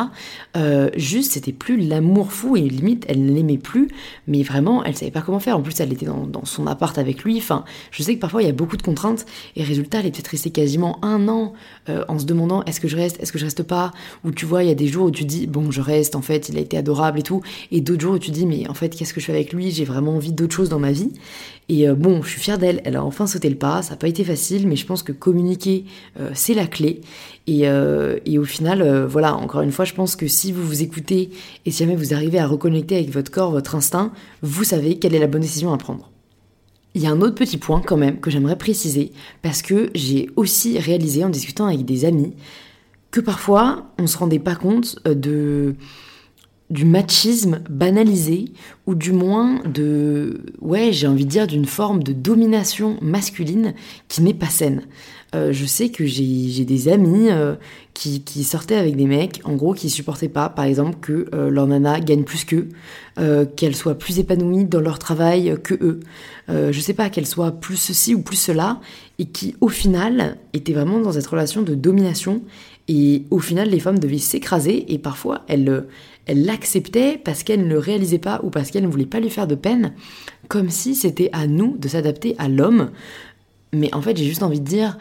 Euh, 0.56 0.90
juste, 0.96 1.34
c'était 1.34 1.52
plus 1.52 1.76
l'amour 1.76 2.32
fou 2.32 2.56
et 2.56 2.62
limite, 2.62 3.06
elle 3.10 3.26
ne 3.26 3.34
l'aimait 3.34 3.58
plus, 3.58 3.90
mais 4.28 4.42
vraiment, 4.42 4.86
elle 4.86 4.96
savait 4.96 5.12
pas 5.12 5.22
comment 5.22 5.42
faire. 5.42 5.58
En 5.58 5.62
plus, 5.62 5.78
elle 5.82 5.92
était 5.92 6.06
dans, 6.06 6.46
son 6.46 6.66
appart 6.66 6.98
avec 6.98 7.26
lui. 7.26 7.38
Enfin, 7.38 7.66
je 7.92 8.04
sais 8.04 8.16
que 8.16 8.22
parfois, 8.22 8.42
il 8.42 8.46
y 8.46 8.50
a 8.50 8.54
beaucoup 8.54 8.78
de 8.78 8.82
contraintes 8.82 9.26
et 9.58 9.64
résultat, 9.64 10.00
elle 10.00 10.12
peut-être 10.12 10.30
restée 10.30 10.52
quasiment 10.52 11.04
un 11.04 11.28
an 11.28 11.54
euh, 11.90 12.06
en 12.08 12.21
se 12.22 12.26
demandant 12.26 12.64
est-ce 12.64 12.80
que 12.80 12.88
je 12.88 12.96
reste, 12.96 13.22
est-ce 13.22 13.32
que 13.32 13.40
je 13.40 13.46
reste 13.46 13.64
pas? 13.64 13.92
Ou 14.24 14.32
tu 14.32 14.46
vois, 14.46 14.64
il 14.64 14.70
y 14.70 14.72
a 14.72 14.76
des 14.76 14.88
jours 14.88 15.08
où 15.08 15.12
tu 15.12 15.26
dis 15.26 15.48
bon, 15.48 15.72
je 15.72 15.82
reste, 15.82 16.16
en 16.16 16.22
fait, 16.22 16.50
il 16.50 16.58
a 16.58 16.62
été 16.62 16.78
adorable 16.78 17.20
et 17.20 17.24
tout, 17.24 17.42
et 17.72 17.82
d'autres 17.82 18.02
jours 18.02 18.14
où 18.14 18.20
tu 18.20 18.32
dis 18.32 18.46
mais 18.46 18.68
en 18.70 18.74
fait, 18.74 18.96
qu'est-ce 18.96 19.14
que 19.14 19.20
je 19.20 19.26
fais 19.26 19.34
avec 19.34 19.52
lui? 19.54 19.72
J'ai 19.72 19.86
vraiment 19.86 20.16
envie 20.16 20.32
d'autre 20.32 20.56
chose 20.56 20.70
dans 20.70 20.80
ma 20.80 20.92
vie. 20.92 21.12
Et 21.70 21.88
euh, 21.88 21.96
bon, 21.96 22.22
je 22.22 22.30
suis 22.30 22.42
fière 22.42 22.58
d'elle, 22.58 22.82
elle 22.86 22.96
a 22.96 23.04
enfin 23.04 23.28
sauté 23.28 23.50
le 23.50 23.56
pas, 23.56 23.82
ça 23.82 23.92
n'a 23.92 23.98
pas 23.98 24.08
été 24.08 24.24
facile, 24.24 24.68
mais 24.68 24.76
je 24.76 24.86
pense 24.86 25.04
que 25.04 25.12
communiquer, 25.12 25.86
c'est 26.34 26.54
la 26.54 26.68
clé. 26.68 27.02
Et, 27.48 27.64
et 27.64 28.38
au 28.38 28.44
final, 28.46 28.82
euh, 28.82 29.08
voilà, 29.08 29.36
encore 29.36 29.62
une 29.62 29.72
fois, 29.72 29.86
je 29.86 29.94
pense 29.94 30.16
que 30.16 30.28
si 30.28 30.52
vous 30.52 30.64
vous 30.64 30.84
écoutez 30.84 31.32
et 31.66 31.72
si 31.72 31.80
jamais 31.80 31.96
vous 31.96 32.14
arrivez 32.14 32.40
à 32.40 32.48
reconnecter 32.48 32.96
avec 32.96 33.12
votre 33.12 33.32
corps, 33.32 33.52
votre 33.52 33.76
instinct, 33.76 34.12
vous 34.42 34.64
savez 34.64 35.00
quelle 35.00 35.16
est 35.16 35.20
la 35.20 35.28
bonne 35.28 35.42
décision 35.42 35.74
à 35.74 35.78
prendre. 35.78 36.10
Il 36.94 37.02
y 37.02 37.08
a 37.08 37.12
un 37.12 37.22
autre 37.22 37.36
petit 37.36 37.58
point 37.58 37.82
quand 37.86 37.98
même 37.98 38.20
que 38.20 38.30
j'aimerais 38.30 38.58
préciser, 38.58 39.12
parce 39.42 39.62
que 39.62 39.90
j'ai 39.96 40.30
aussi 40.36 40.78
réalisé 40.78 41.24
en 41.24 41.30
discutant 41.30 41.68
avec 41.68 41.86
des 41.86 42.06
amis 42.06 42.34
que 43.12 43.20
parfois 43.20 43.92
on 43.98 44.04
ne 44.04 44.08
se 44.08 44.18
rendait 44.18 44.40
pas 44.40 44.56
compte 44.56 45.00
euh, 45.06 45.74
du 46.70 46.86
machisme 46.86 47.60
banalisé 47.70 48.54
ou 48.88 48.96
du 48.96 49.12
moins 49.12 49.62
de 49.64 50.42
ouais 50.62 50.94
j'ai 50.94 51.08
envie 51.08 51.26
de 51.26 51.30
dire 51.30 51.48
d'une 51.48 51.66
forme 51.66 52.02
de 52.02 52.14
domination 52.14 52.98
masculine 53.02 53.74
qui 54.08 54.22
n'est 54.22 54.34
pas 54.34 54.48
saine. 54.48 54.84
Euh, 55.34 55.54
je 55.54 55.66
sais 55.66 55.90
que 55.90 56.06
j'ai 56.06 56.66
des 56.66 56.90
amis 56.90 57.30
euh, 57.30 57.56
qui, 57.94 58.44
sortaient 58.44 58.76
avec 58.76 58.98
des 58.98 59.06
mecs, 59.06 59.40
en 59.46 59.56
gros, 59.56 59.74
qui 59.74 59.90
supportaient 59.90 60.28
pas, 60.28 60.50
par 60.50 60.66
exemple, 60.66 60.98
que 61.00 61.28
euh, 61.34 61.50
leur 61.50 61.68
nana 61.68 62.02
gagne 62.02 62.24
plus 62.24 62.44
qu'eux, 62.44 62.68
qu'elle 63.56 63.76
soit 63.76 63.96
plus 63.96 64.20
épanouie 64.20 64.66
dans 64.66 64.82
leur 64.82 64.98
travail 64.98 65.56
que 65.64 65.76
eux, 65.76 66.00
je 66.48 66.80
sais 66.80 66.94
pas, 66.94 67.10
qu'elle 67.10 67.28
soit 67.28 67.52
plus 67.52 67.76
ceci 67.78 68.16
ou 68.16 68.22
plus 68.22 68.36
cela, 68.36 68.80
et 69.20 69.26
qui, 69.26 69.56
au 69.62 69.68
final, 69.68 70.38
étaient 70.54 70.74
vraiment 70.74 71.00
dans 71.00 71.12
cette 71.12 71.28
relation 71.28 71.62
de 71.62 71.76
domination 71.76 72.42
Et 72.88 73.26
au 73.30 73.40
final, 73.40 73.70
les 73.70 73.80
femmes 73.80 74.00
devaient 74.00 74.18
s'écraser 74.18 74.92
et 74.92 74.98
parfois 74.98 75.44
elles 75.48 75.86
elle 76.28 76.46
l'acceptait 76.46 77.20
parce 77.24 77.44
qu'elle 77.44 77.64
ne 77.64 77.70
le 77.70 77.80
réalisait 77.80 78.20
pas 78.20 78.40
ou 78.44 78.50
parce 78.50 78.72
qu'elle 78.72 78.84
ne 78.84 78.88
voulait 78.88 79.06
pas 79.06 79.20
lui 79.20 79.30
faire 79.30 79.48
de 79.48 79.56
peine, 79.56 79.94
comme 80.48 80.70
si 80.70 80.96
c'était 80.96 81.30
à 81.34 81.48
nous 81.48 81.78
de 81.78 81.88
s'adapter 81.88 82.36
à 82.38 82.48
l'homme. 82.48 82.92
Mais 83.74 83.94
en 83.94 84.02
fait, 84.02 84.18
j'ai 84.18 84.26
juste 84.26 84.44
envie 84.44 84.60
de 84.60 84.66
dire, 84.66 84.98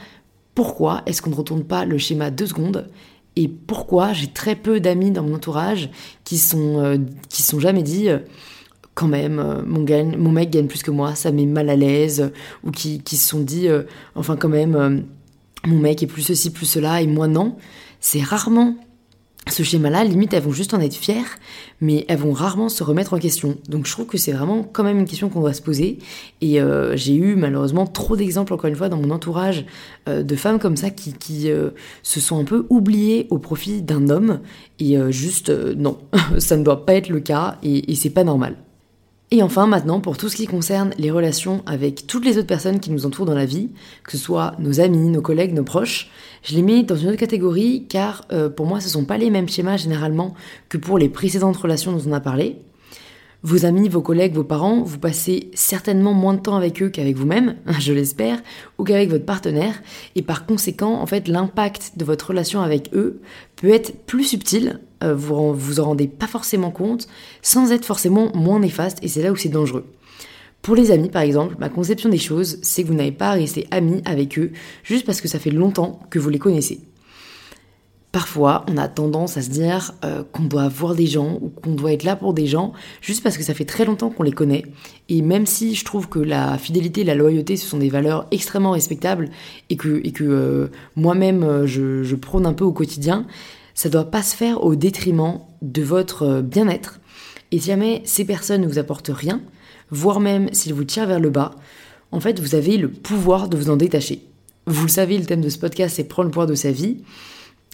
pourquoi 0.61 1.01
est-ce 1.07 1.23
qu'on 1.23 1.31
ne 1.31 1.35
retourne 1.35 1.65
pas 1.65 1.87
le 1.87 1.97
schéma 1.97 2.31
deux 2.31 2.45
secondes 2.45 2.87
et 3.35 3.49
pourquoi 3.49 4.13
j'ai 4.13 4.27
très 4.27 4.55
peu 4.55 4.79
d'amis 4.79 5.11
dans 5.11 5.23
mon 5.23 5.37
entourage 5.37 5.89
qui 6.23 6.37
sont 6.37 6.85
euh, 6.85 6.99
sont 7.31 7.59
jamais 7.59 7.83
dit 7.83 8.11
euh, 8.11 8.19
quand 8.93 9.09
même 9.09 9.39
euh, 9.39 9.63
mon, 9.65 9.85
gagne, 9.85 10.19
mec 10.19 10.51
gagne 10.51 10.67
plus 10.67 10.83
que 10.83 10.91
moi 10.91 11.15
ça 11.15 11.33
met 11.33 11.47
mal 11.47 11.71
à 11.71 11.77
l'aise 11.77 12.31
ou 12.63 12.73
qui, 12.73 13.01
qui 13.01 13.17
se 13.17 13.27
sont 13.27 13.41
dit 13.41 13.69
enfin 14.15 14.37
quand 14.37 14.51
même 14.51 15.07
mon 15.67 15.79
mec 15.79 16.03
est 16.03 16.07
plus 16.07 16.21
ceci 16.21 16.51
plus 16.51 16.67
cela 16.67 17.01
et 17.01 17.07
moi 17.07 17.27
non. 17.27 17.57
C'est 18.01 18.21
rarement 18.21 18.77
ce 19.49 19.63
schéma-là, 19.63 20.05
limite, 20.05 20.35
elles 20.35 20.43
vont 20.43 20.53
juste 20.53 20.75
en 20.75 20.81
être 20.81 20.95
fières, 20.95 21.39
mais 21.81 22.05
elles 22.09 22.19
vont 22.19 22.33
rarement 22.33 22.69
se 22.69 22.85
remettre 22.85 23.15
en 23.15 23.19
question. 23.19 23.57
Donc 23.69 23.87
je 23.87 23.93
trouve 23.93 24.07
que 24.07 24.19
c'est 24.19 24.33
vraiment 24.33 24.63
quand 24.63 24.85
même 24.85 24.99
une 24.99 25.07
question 25.07 25.29
qu'on 25.29 25.41
doit 25.41 25.55
se 25.55 25.63
poser. 25.63 25.99
Et 26.41 26.61
euh, 26.61 26.97
j'ai 26.97 27.15
eu 27.15 27.37
malheureusement 27.37 27.87
trop 27.87 28.17
d'exemples, 28.17 28.53
encore 28.53 28.69
une 28.69 28.77
fois, 28.77 28.89
dans 28.89 28.99
mon 28.99 29.11
entourage, 29.11 29.65
euh, 30.09 30.23
de 30.23 30.37
femmes 30.37 30.59
comme 30.59 30.77
ça 30.77 30.91
qui, 30.91 31.15
qui 31.15 31.51
euh, 31.51 31.71
se 32.03 32.21
sont 32.21 32.39
un 32.39 32.45
peu 32.45 32.67
oubliées 32.69 33.27
au 33.31 33.39
profit 33.39 33.83
d'un 33.83 34.09
homme. 34.11 34.41
Et 34.79 34.97
juste, 35.11 35.51
non, 35.51 35.99
ça 36.39 36.57
ne 36.57 36.63
doit 36.63 36.87
pas 36.87 36.95
être 36.95 37.09
le 37.09 37.21
cas, 37.21 37.59
et, 37.63 37.91
et 37.91 37.95
c'est 37.95 38.11
pas 38.11 38.25
normal. 38.25 38.57
Et 39.33 39.45
enfin, 39.45 39.69
maintenant, 39.69 40.01
pour 40.01 40.17
tout 40.17 40.29
ce 40.29 40.35
qui 40.35 40.47
concerne 40.47 40.93
les 40.99 41.13
relations 41.13 41.63
avec 41.65 42.09
toutes 42.09 42.25
les 42.25 42.37
autres 42.37 42.49
personnes 42.49 42.81
qui 42.81 42.91
nous 42.91 43.07
entourent 43.07 43.27
dans 43.27 43.35
la 43.35 43.45
vie, 43.45 43.69
que 44.03 44.11
ce 44.13 44.19
soit 44.19 44.57
nos 44.59 44.81
amis, 44.81 45.09
nos 45.09 45.23
collègues, 45.23 45.55
nos 45.55 45.63
proches, 45.63 46.11
je 46.43 46.57
les 46.57 46.63
mets 46.63 46.83
dans 46.83 46.97
une 46.97 47.09
autre 47.09 47.17
catégorie 47.17 47.87
car 47.89 48.25
euh, 48.33 48.49
pour 48.49 48.67
moi, 48.67 48.81
ce 48.81 48.87
ne 48.87 48.91
sont 48.91 49.05
pas 49.05 49.19
les 49.19 49.31
mêmes 49.31 49.49
schémas 49.49 49.77
généralement 49.77 50.35
que 50.69 50.79
pour 50.79 50.99
les 50.99 51.09
précédentes 51.09 51.57
relations 51.57 51.93
dont 51.93 52.03
on 52.09 52.13
a 52.13 52.19
parlé. 52.19 52.57
Vos 53.45 53.65
amis, 53.65 53.89
vos 53.89 54.03
collègues, 54.03 54.35
vos 54.35 54.45
parents, 54.45 54.83
vous 54.83 54.99
passez 54.99 55.51
certainement 55.55 56.13
moins 56.13 56.35
de 56.35 56.41
temps 56.41 56.57
avec 56.57 56.83
eux 56.83 56.89
qu'avec 56.89 57.17
vous-même, 57.17 57.55
je 57.79 57.93
l'espère, 57.93 58.43
ou 58.79 58.85
qu'avec 58.85 59.11
votre 59.11 59.25
partenaire, 59.25 59.81
et 60.17 60.23
par 60.23 60.45
conséquent, 60.45 61.01
en 61.01 61.07
fait, 61.07 61.29
l'impact 61.29 61.93
de 61.97 62.05
votre 62.05 62.31
relation 62.31 62.63
avec 62.63 62.91
eux 62.95 63.21
peut 63.55 63.71
être 63.71 64.05
plus 64.07 64.25
subtil, 64.25 64.81
euh, 65.03 65.15
vous 65.15 65.55
vous 65.55 65.81
en 65.81 65.85
rendez 65.85 66.09
pas 66.09 66.27
forcément 66.27 66.71
compte, 66.71 67.09
sans 67.43 67.73
être 67.73 67.85
forcément 67.85 68.31
moins 68.35 68.61
néfaste, 68.61 68.99
et 69.03 69.09
c'est 69.09 69.23
là 69.23 69.33
où 69.33 69.37
c'est 69.37 69.49
dangereux. 69.49 69.87
Pour 70.63 70.75
les 70.75 70.91
amis, 70.91 71.09
par 71.09 71.23
exemple, 71.23 71.57
ma 71.59 71.71
conception 71.71 72.11
des 72.11 72.19
choses, 72.19 72.59
c'est 72.63 72.83
que 72.83 72.89
vous 72.89 72.95
n'avez 72.95 73.13
pas 73.13 73.31
à 73.31 73.33
rester 73.33 73.67
amis 73.71 74.03
avec 74.05 74.39
eux 74.39 74.53
juste 74.83 75.07
parce 75.07 75.21
que 75.21 75.29
ça 75.29 75.39
fait 75.39 75.51
longtemps 75.51 76.01
que 76.11 76.19
vous 76.19 76.29
les 76.29 76.39
connaissez. 76.39 76.81
Parfois, 78.13 78.67
on 78.69 78.77
a 78.77 78.89
tendance 78.89 79.37
à 79.37 79.43
se 79.43 79.51
dire 79.51 79.93
euh, 80.05 80.25
qu'on 80.33 80.43
doit 80.43 80.67
voir 80.69 80.97
des 80.97 81.07
gens 81.07 81.39
ou 81.41 81.49
qu'on 81.49 81.75
doit 81.75 81.93
être 81.93 82.03
là 82.03 82.17
pour 82.17 82.35
des 82.35 82.49
gens 82.49 82.73
juste 83.01 83.23
parce 83.23 83.39
que 83.39 83.45
ça 83.45 83.55
fait 83.55 83.65
très 83.65 83.85
longtemps 83.85 84.11
qu'on 84.11 84.25
les 84.25 84.33
connaît. 84.33 84.65
Et 85.09 85.23
même 85.23 85.47
si 85.47 85.77
je 85.77 85.85
trouve 85.85 86.09
que 86.09 86.19
la 86.19 86.59
fidélité 86.59 87.03
et 87.03 87.05
la 87.05 87.15
loyauté, 87.15 87.57
ce 87.57 87.69
sont 87.69 87.79
des 87.79 87.89
valeurs 87.89 88.27
extrêmement 88.33 88.73
respectables 88.73 89.31
et 89.71 89.77
que, 89.77 90.03
euh, 90.23 90.71
moi-même, 90.97 91.67
je, 91.67 92.15
prône 92.17 92.47
un 92.47 92.53
peu 92.53 92.65
au 92.65 92.73
quotidien, 92.73 93.27
ça 93.75 93.89
ne 93.89 93.93
doit 93.93 94.11
pas 94.11 94.23
se 94.23 94.37
faire 94.37 94.65
au 94.65 94.75
détriment 94.75 95.41
de 95.63 95.83
votre 95.83 96.41
bien-être. 96.41 97.01
Et 97.53 97.59
si 97.59 97.67
jamais 97.67 98.03
ces 98.05 98.25
personnes 98.25 98.63
ne 98.63 98.69
vous 98.69 98.79
apportent 98.79 99.11
rien, 99.13 99.41
voire 99.91 100.21
même 100.21 100.53
s'ils 100.53 100.75
vous 100.75 100.85
tirent 100.85 101.07
vers 101.07 101.21
le 101.21 101.31
bas, 101.31 101.53
en 102.13 102.21
fait, 102.21 102.41
vous 102.41 102.55
avez 102.55 102.77
le 102.77 102.91
pouvoir 102.91 103.49
de 103.49 103.57
vous 103.57 103.71
en 103.71 103.77
détacher. 103.77 104.23
Vous 104.67 104.83
le 104.83 104.89
savez, 104.89 105.19
le 105.19 105.25
thème 105.25 105.41
de 105.41 105.49
ce 105.49 105.59
podcast, 105.59 105.97
c'est 105.97 106.05
prendre 106.05 106.27
le 106.27 106.31
pouvoir 106.31 106.47
de 106.47 106.55
sa 106.55 106.71
vie. 106.71 106.99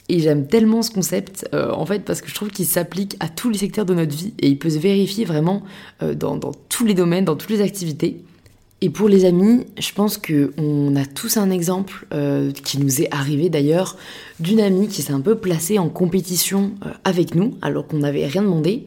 Et 0.09 0.21
j'aime 0.21 0.47
tellement 0.47 0.83
ce 0.83 0.91
concept, 0.91 1.49
euh, 1.53 1.71
en 1.73 1.85
fait, 1.85 2.05
parce 2.05 2.21
que 2.21 2.29
je 2.29 2.35
trouve 2.35 2.51
qu'il 2.51 2.67
s'applique 2.67 3.17
à 3.19 3.29
tous 3.29 3.51
les 3.51 3.59
secteurs 3.59 3.85
de 3.85 3.95
notre 3.95 4.15
vie 4.15 4.35
et 4.39 4.49
il 4.49 4.59
peut 4.59 4.71
se 4.71 4.79
vérifier 4.79 5.25
vraiment 5.25 5.65
euh, 6.03 6.15
dans, 6.15 6.39
tous 6.69 6.85
les 6.85 6.95
domaines, 6.95 7.25
dans 7.25 7.35
toutes 7.35 7.51
les 7.51 7.61
activités. 7.61 8.25
Et 8.83 8.91
pour 8.91 9.09
les 9.09 9.25
amis, 9.25 9.65
je 9.79 9.91
pense 9.93 10.19
qu'on 10.19 10.97
a 10.97 11.07
tous 11.07 11.39
un 11.39 11.51
exemple 11.51 12.07
euh, 12.13 12.53
qui 12.53 12.79
nous 12.79 13.01
est 13.01 13.09
arrivé 13.11 13.49
d'ailleurs 13.49 13.97
d'une 14.39 14.61
amie 14.61 14.89
qui 14.89 15.01
s'est 15.01 15.15
un 15.15 15.21
peu 15.21 15.35
placée 15.37 15.79
en 15.79 15.89
compétition 15.89 16.73
avec 17.05 17.35
nous 17.35 17.57
alors 17.63 17.87
qu'on 17.87 17.99
n'avait 17.99 18.27
rien 18.27 18.43
demandé 18.43 18.85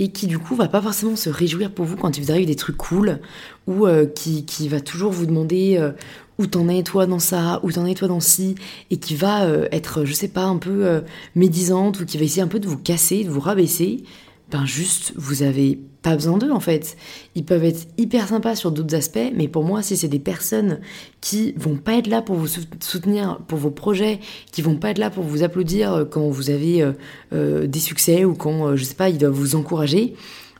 et 0.00 0.08
qui 0.08 0.26
du 0.26 0.38
coup 0.38 0.56
va 0.56 0.66
pas 0.66 0.82
forcément 0.82 1.14
se 1.14 1.30
réjouir 1.30 1.70
pour 1.70 1.84
vous 1.84 1.96
quand 1.96 2.18
il 2.18 2.24
vous 2.24 2.30
arrive 2.32 2.46
des 2.46 2.56
trucs 2.56 2.76
cool 2.76 3.20
ou 3.68 3.86
qui, 4.14 4.44
qui, 4.44 4.68
va 4.68 4.80
toujours 4.80 5.12
vous 5.12 5.26
demander 5.26 5.92
où 6.38 6.46
t'en 6.46 6.68
es 6.68 6.82
toi 6.82 7.06
dans 7.06 7.18
ça, 7.18 7.60
où 7.62 7.72
t'en 7.72 7.84
es 7.84 7.94
toi 7.94 8.08
dans 8.08 8.20
ci, 8.20 8.54
et 8.90 8.96
qui 8.96 9.16
va 9.16 9.44
euh, 9.44 9.68
être, 9.72 10.04
je 10.04 10.12
sais 10.12 10.28
pas, 10.28 10.44
un 10.44 10.56
peu 10.56 10.86
euh, 10.86 11.00
médisante, 11.34 12.00
ou 12.00 12.06
qui 12.06 12.16
va 12.16 12.24
essayer 12.24 12.42
un 12.42 12.48
peu 12.48 12.60
de 12.60 12.68
vous 12.68 12.78
casser, 12.78 13.24
de 13.24 13.30
vous 13.30 13.40
rabaisser, 13.40 14.04
ben 14.50 14.64
juste, 14.64 15.12
vous 15.16 15.42
avez 15.42 15.78
pas 16.10 16.16
besoin 16.16 16.38
d'eux 16.38 16.50
en 16.50 16.60
fait. 16.60 16.96
Ils 17.34 17.44
peuvent 17.44 17.64
être 17.64 17.86
hyper 17.96 18.28
sympas 18.28 18.56
sur 18.56 18.72
d'autres 18.72 18.94
aspects, 18.94 19.32
mais 19.34 19.48
pour 19.48 19.64
moi, 19.64 19.82
si 19.82 19.96
c'est 19.96 20.08
des 20.08 20.18
personnes 20.18 20.80
qui 21.20 21.54
vont 21.56 21.76
pas 21.76 21.94
être 21.94 22.06
là 22.06 22.22
pour 22.22 22.36
vous 22.36 22.48
soutenir 22.80 23.38
pour 23.48 23.58
vos 23.58 23.70
projets, 23.70 24.20
qui 24.52 24.62
vont 24.62 24.76
pas 24.76 24.90
être 24.90 24.98
là 24.98 25.10
pour 25.10 25.24
vous 25.24 25.42
applaudir 25.42 25.92
euh, 25.92 26.04
quand 26.04 26.28
vous 26.28 26.50
avez 26.50 26.84
des 27.32 27.78
succès 27.78 28.24
ou 28.24 28.34
quand, 28.34 28.76
je 28.76 28.84
sais 28.84 28.94
pas, 28.94 29.08
ils 29.08 29.18
doivent 29.18 29.32
vous 29.32 29.54
encourager, 29.54 30.14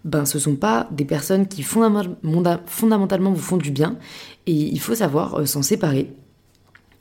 ben 0.05 0.25
ce 0.25 0.39
sont 0.39 0.57
pas 0.57 0.89
des 0.91 1.05
personnes 1.05 1.47
qui 1.47 1.63
fondamentalement 1.63 3.33
vous 3.33 3.43
font 3.43 3.57
du 3.57 3.71
bien 3.71 3.97
et 4.47 4.53
il 4.53 4.81
faut 4.81 4.95
savoir 4.95 5.35
euh, 5.35 5.47
s'en 5.47 5.63
séparer. 5.63 6.11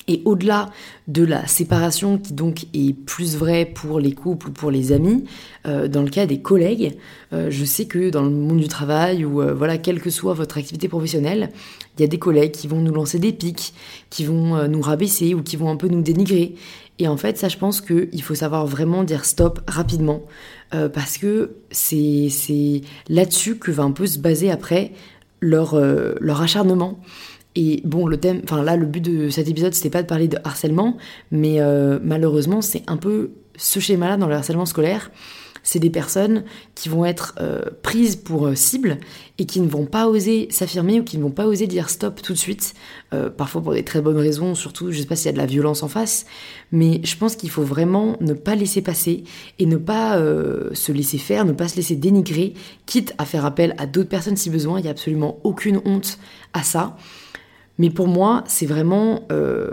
Et 0.10 0.22
au-delà 0.24 0.70
de 1.10 1.24
la 1.24 1.48
séparation 1.48 2.18
qui 2.18 2.32
donc 2.32 2.66
est 2.74 2.94
plus 2.94 3.36
vraie 3.36 3.66
pour 3.66 4.00
les 4.00 4.14
couples 4.14 4.48
ou 4.48 4.52
pour 4.52 4.72
les 4.72 4.94
amis, 4.94 5.26
euh, 5.66 5.90
dans 5.90 6.02
le 6.02 6.10
cas 6.10 6.26
des 6.26 6.40
collègues, 6.40 6.98
euh, 7.34 7.48
je 7.52 7.66
sais 7.66 7.86
que 7.86 8.10
dans 8.10 8.24
le 8.24 8.30
monde 8.30 8.60
du 8.60 8.70
travail 8.70 9.26
ou 9.26 9.42
voilà, 9.56 9.78
quelle 9.78 10.00
que 10.00 10.10
soit 10.10 10.34
votre 10.34 10.58
activité 10.58 10.88
professionnelle, 10.88 11.50
il 11.98 12.02
y 12.02 12.06
a 12.06 12.08
des 12.08 12.20
collègues 12.20 12.52
qui 12.52 12.68
vont 12.68 12.80
nous 12.80 12.94
lancer 12.94 13.20
des 13.20 13.34
pics, 13.34 13.74
qui 14.10 14.24
vont 14.24 14.68
nous 14.68 14.82
rabaisser 14.82 15.34
ou 15.34 15.42
qui 15.42 15.58
vont 15.58 15.70
un 15.70 15.76
peu 15.76 15.90
nous 15.90 16.02
dénigrer. 16.02 16.56
Et 17.00 17.08
en 17.08 17.18
fait, 17.18 17.38
ça, 17.38 17.50
je 17.50 17.58
pense 17.58 17.82
qu'il 17.82 18.22
faut 18.22 18.36
savoir 18.36 18.66
vraiment 18.66 19.04
dire 19.04 19.26
stop 19.26 19.60
rapidement, 19.68 20.22
parce 20.72 21.18
que 21.18 21.58
c'est 21.72 22.82
là-dessus 23.10 23.58
que 23.58 23.72
va 23.72 23.84
un 23.84 23.92
peu 23.92 24.06
se 24.06 24.20
baser 24.20 24.52
après 24.52 24.92
leur, 25.42 25.76
leur 26.20 26.42
acharnement. 26.42 27.00
Et 27.60 27.82
bon, 27.84 28.06
le 28.06 28.18
thème, 28.18 28.42
enfin 28.44 28.62
là, 28.62 28.76
le 28.76 28.86
but 28.86 29.02
de 29.02 29.30
cet 29.32 29.50
épisode, 29.50 29.74
c'était 29.74 29.90
pas 29.90 30.04
de 30.04 30.08
parler 30.08 30.28
de 30.28 30.38
harcèlement, 30.44 30.96
mais 31.32 31.60
euh, 31.60 31.98
malheureusement, 32.04 32.62
c'est 32.62 32.84
un 32.86 32.98
peu 32.98 33.32
ce 33.56 33.80
schéma-là 33.80 34.16
dans 34.16 34.28
le 34.28 34.36
harcèlement 34.36 34.68
scolaire. 34.68 35.10
C'est 35.64 35.80
des 35.80 35.90
personnes 35.90 36.44
qui 36.76 36.88
vont 36.88 37.04
être 37.04 37.34
euh, 37.42 37.64
prises 37.82 38.16
pour 38.16 38.46
euh, 38.46 38.54
cible 38.54 39.00
et 39.40 39.48
qui 39.48 39.60
ne 39.60 39.68
vont 39.68 39.88
pas 39.88 40.08
oser 40.08 40.48
s'affirmer 40.52 41.00
ou 41.00 41.04
qui 41.04 41.18
ne 41.18 41.24
vont 41.24 41.32
pas 41.32 41.48
oser 41.48 41.66
dire 41.66 41.90
stop 41.90 42.22
tout 42.22 42.34
de 42.34 42.38
suite, 42.38 42.76
parfois 43.38 43.64
pour 43.64 43.74
des 43.74 43.84
très 43.84 44.02
bonnes 44.02 44.18
raisons, 44.18 44.54
surtout, 44.54 44.92
je 44.92 45.00
sais 45.00 45.08
pas 45.08 45.16
s'il 45.16 45.28
y 45.28 45.30
a 45.30 45.34
de 45.34 45.38
la 45.38 45.46
violence 45.46 45.82
en 45.82 45.88
face, 45.88 46.26
mais 46.72 47.02
je 47.04 47.16
pense 47.18 47.36
qu'il 47.36 47.50
faut 47.50 47.64
vraiment 47.64 48.18
ne 48.20 48.34
pas 48.34 48.56
laisser 48.56 48.82
passer 48.82 49.24
et 49.60 49.68
ne 49.68 49.78
pas 49.78 50.18
se 50.74 50.92
laisser 50.92 51.20
faire, 51.20 51.46
ne 51.46 51.52
pas 51.52 51.68
se 51.68 51.76
laisser 51.76 51.96
dénigrer, 51.96 52.56
quitte 52.88 53.14
à 53.20 53.26
faire 53.26 53.46
appel 53.46 53.76
à 53.78 53.86
d'autres 53.86 54.10
personnes 54.10 54.38
si 54.38 54.50
besoin, 54.50 54.80
il 54.80 54.84
n'y 54.84 54.88
a 54.88 54.92
absolument 54.92 55.40
aucune 55.44 55.82
honte 55.86 56.18
à 56.54 56.64
ça. 56.64 56.98
Mais 57.78 57.90
pour 57.90 58.08
moi, 58.08 58.44
c'est 58.48 58.66
vraiment, 58.66 59.22
euh, 59.32 59.72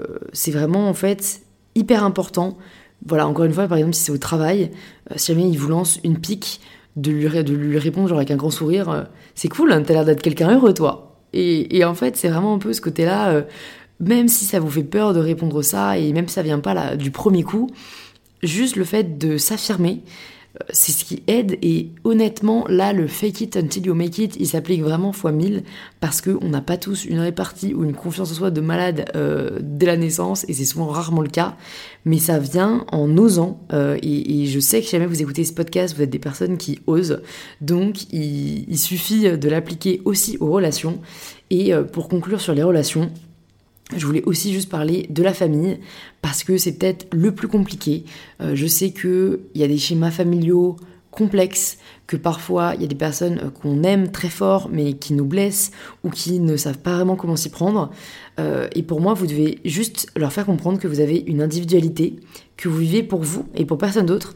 vraiment 0.48 0.88
en 0.88 0.94
fait 0.94 1.42
hyper 1.74 2.04
important. 2.04 2.58
Voilà, 3.06 3.26
encore 3.26 3.44
une 3.44 3.52
fois, 3.52 3.66
par 3.66 3.78
exemple, 3.78 3.94
si 3.94 4.04
c'est 4.04 4.12
au 4.12 4.18
travail, 4.18 4.70
euh, 5.10 5.14
si 5.16 5.32
jamais 5.32 5.48
il 5.48 5.58
vous 5.58 5.68
lance 5.68 5.98
une 6.04 6.18
pique, 6.18 6.60
de 6.96 7.10
lui, 7.10 7.28
de 7.28 7.52
lui 7.52 7.78
répondre 7.78 8.08
genre 8.08 8.18
avec 8.18 8.30
un 8.30 8.36
grand 8.36 8.50
sourire, 8.50 8.88
euh, 8.88 9.02
c'est 9.34 9.48
cool, 9.48 9.72
hein, 9.72 9.82
t'as 9.84 9.94
l'air 9.94 10.04
d'être 10.04 10.22
quelqu'un 10.22 10.54
heureux, 10.54 10.72
toi. 10.72 11.18
Et, 11.32 11.84
en 11.84 11.94
fait, 11.94 12.16
c'est 12.16 12.28
vraiment 12.28 12.54
un 12.54 12.58
peu 12.58 12.72
ce 12.72 12.80
côté-là, 12.80 13.42
même 13.98 14.28
si 14.28 14.44
ça 14.44 14.60
vous 14.60 14.70
fait 14.70 14.84
peur 14.84 15.12
de 15.12 15.18
répondre 15.18 15.62
ça, 15.62 15.98
et 15.98 16.12
même 16.12 16.28
si 16.28 16.34
ça 16.34 16.42
vient 16.42 16.60
pas 16.60 16.94
du 16.94 17.10
premier 17.10 17.42
coup, 17.42 17.70
juste 18.44 18.76
le 18.76 18.84
fait 18.84 19.18
de 19.18 19.36
s'affirmer, 19.36 20.02
c'est 20.70 20.92
ce 20.92 21.04
qui 21.04 21.22
aide 21.26 21.58
et 21.62 21.90
honnêtement 22.04 22.64
là 22.68 22.92
le 22.92 23.08
fake 23.08 23.40
it 23.40 23.56
until 23.56 23.86
you 23.86 23.94
make 23.94 24.18
it 24.18 24.36
il 24.38 24.46
s'applique 24.46 24.82
vraiment 24.82 25.12
fois 25.12 25.32
mille 25.32 25.64
parce 25.98 26.20
qu'on 26.20 26.48
n'a 26.48 26.60
pas 26.60 26.76
tous 26.76 27.04
une 27.04 27.18
répartie 27.18 27.74
ou 27.74 27.82
une 27.82 27.94
confiance 27.94 28.30
en 28.30 28.34
soi 28.34 28.50
de 28.50 28.60
malade 28.60 29.06
euh, 29.16 29.58
dès 29.60 29.86
la 29.86 29.96
naissance 29.96 30.44
et 30.48 30.52
c'est 30.52 30.64
souvent 30.64 30.86
rarement 30.86 31.22
le 31.22 31.28
cas. 31.28 31.56
Mais 32.04 32.18
ça 32.18 32.38
vient 32.38 32.84
en 32.92 33.16
osant 33.16 33.58
euh, 33.72 33.96
et, 34.02 34.46
je 34.46 34.60
sais 34.60 34.80
que 34.82 34.88
jamais 34.88 35.06
vous 35.06 35.22
écoutez 35.22 35.44
ce 35.44 35.52
podcast 35.52 35.96
vous 35.96 36.02
êtes 36.02 36.10
des 36.10 36.18
personnes 36.18 36.56
qui 36.56 36.80
osent. 36.86 37.22
Donc 37.60 38.12
il 38.12 38.78
suffit 38.78 39.36
de 39.36 39.48
l'appliquer 39.48 40.02
aussi 40.04 40.36
aux 40.40 40.50
relations. 40.50 41.00
Et 41.50 41.74
euh, 41.74 41.82
pour 41.82 42.08
conclure 42.08 42.40
sur 42.40 42.54
les 42.54 42.62
relations 42.62 43.10
je 43.94 44.06
voulais 44.06 44.22
aussi 44.24 44.52
juste 44.52 44.70
parler 44.70 45.06
de 45.10 45.22
la 45.22 45.34
famille 45.34 45.78
parce 46.22 46.42
que 46.42 46.56
c'est 46.56 46.72
peut-être 46.78 47.06
le 47.12 47.34
plus 47.34 47.48
compliqué. 47.48 48.04
Euh, 48.40 48.54
je 48.54 48.66
sais 48.66 48.90
qu'il 48.92 49.40
y 49.54 49.62
a 49.62 49.68
des 49.68 49.78
schémas 49.78 50.10
familiaux 50.10 50.76
complexe, 51.10 51.78
que 52.06 52.16
parfois 52.16 52.74
il 52.74 52.82
y 52.82 52.84
a 52.84 52.88
des 52.88 52.94
personnes 52.94 53.38
euh, 53.44 53.50
qu'on 53.50 53.82
aime 53.82 54.10
très 54.10 54.28
fort 54.28 54.68
mais 54.72 54.94
qui 54.94 55.12
nous 55.12 55.24
blessent 55.24 55.70
ou 56.02 56.10
qui 56.10 56.40
ne 56.40 56.56
savent 56.56 56.78
pas 56.78 56.94
vraiment 56.96 57.16
comment 57.16 57.36
s'y 57.36 57.50
prendre. 57.50 57.90
Euh, 58.40 58.68
et 58.74 58.82
pour 58.82 59.00
moi, 59.00 59.14
vous 59.14 59.26
devez 59.26 59.58
juste 59.64 60.10
leur 60.16 60.32
faire 60.32 60.46
comprendre 60.46 60.78
que 60.78 60.88
vous 60.88 61.00
avez 61.00 61.22
une 61.26 61.42
individualité, 61.42 62.16
que 62.56 62.68
vous 62.68 62.78
vivez 62.78 63.02
pour 63.02 63.22
vous 63.22 63.46
et 63.54 63.64
pour 63.64 63.78
personne 63.78 64.06
d'autre. 64.06 64.34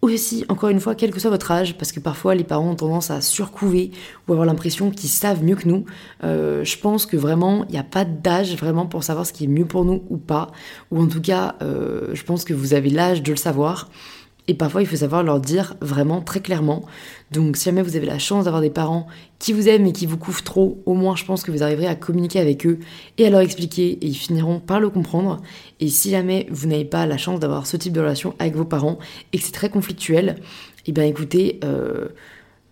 Aussi, 0.00 0.44
encore 0.48 0.68
une 0.68 0.78
fois, 0.78 0.94
quel 0.94 1.10
que 1.10 1.18
soit 1.18 1.30
votre 1.30 1.50
âge, 1.50 1.76
parce 1.76 1.90
que 1.90 1.98
parfois 1.98 2.36
les 2.36 2.44
parents 2.44 2.70
ont 2.70 2.76
tendance 2.76 3.10
à 3.10 3.20
surcouver 3.20 3.90
ou 4.26 4.32
avoir 4.32 4.46
l'impression 4.46 4.92
qu'ils 4.92 5.10
savent 5.10 5.42
mieux 5.42 5.56
que 5.56 5.66
nous. 5.66 5.86
Euh, 6.22 6.64
je 6.64 6.78
pense 6.78 7.04
que 7.04 7.16
vraiment, 7.16 7.64
il 7.64 7.72
n'y 7.72 7.78
a 7.78 7.84
pas 7.84 8.04
d'âge 8.04 8.54
vraiment 8.56 8.86
pour 8.86 9.02
savoir 9.02 9.26
ce 9.26 9.32
qui 9.32 9.44
est 9.44 9.48
mieux 9.48 9.64
pour 9.64 9.84
nous 9.84 10.04
ou 10.08 10.16
pas. 10.16 10.52
Ou 10.92 11.02
en 11.02 11.08
tout 11.08 11.20
cas, 11.20 11.56
je 11.60 12.22
pense 12.22 12.44
que 12.44 12.54
vous 12.54 12.74
avez 12.74 12.90
l'âge 12.90 13.24
de 13.24 13.32
le 13.32 13.36
savoir. 13.36 13.88
Et 14.48 14.54
parfois, 14.54 14.80
il 14.80 14.88
faut 14.88 14.96
savoir 14.96 15.22
leur 15.22 15.40
dire 15.40 15.76
vraiment 15.82 16.22
très 16.22 16.40
clairement. 16.40 16.86
Donc, 17.30 17.58
si 17.58 17.66
jamais 17.66 17.82
vous 17.82 17.96
avez 17.96 18.06
la 18.06 18.18
chance 18.18 18.46
d'avoir 18.46 18.62
des 18.62 18.70
parents 18.70 19.06
qui 19.38 19.52
vous 19.52 19.68
aiment 19.68 19.86
et 19.86 19.92
qui 19.92 20.06
vous 20.06 20.16
couvrent 20.16 20.42
trop, 20.42 20.82
au 20.86 20.94
moins, 20.94 21.14
je 21.16 21.26
pense 21.26 21.42
que 21.42 21.50
vous 21.50 21.62
arriverez 21.62 21.86
à 21.86 21.94
communiquer 21.94 22.40
avec 22.40 22.66
eux 22.66 22.78
et 23.18 23.26
à 23.26 23.30
leur 23.30 23.40
expliquer 23.40 23.90
et 23.90 24.06
ils 24.06 24.14
finiront 24.14 24.58
par 24.58 24.80
le 24.80 24.88
comprendre. 24.88 25.42
Et 25.80 25.88
si 25.88 26.10
jamais 26.10 26.46
vous 26.50 26.66
n'avez 26.66 26.86
pas 26.86 27.04
la 27.04 27.18
chance 27.18 27.40
d'avoir 27.40 27.66
ce 27.66 27.76
type 27.76 27.92
de 27.92 28.00
relation 28.00 28.34
avec 28.38 28.56
vos 28.56 28.64
parents 28.64 28.98
et 29.34 29.38
que 29.38 29.44
c'est 29.44 29.52
très 29.52 29.68
conflictuel, 29.68 30.36
eh 30.86 30.92
bien, 30.92 31.04
écoutez, 31.04 31.60
euh, 31.62 32.08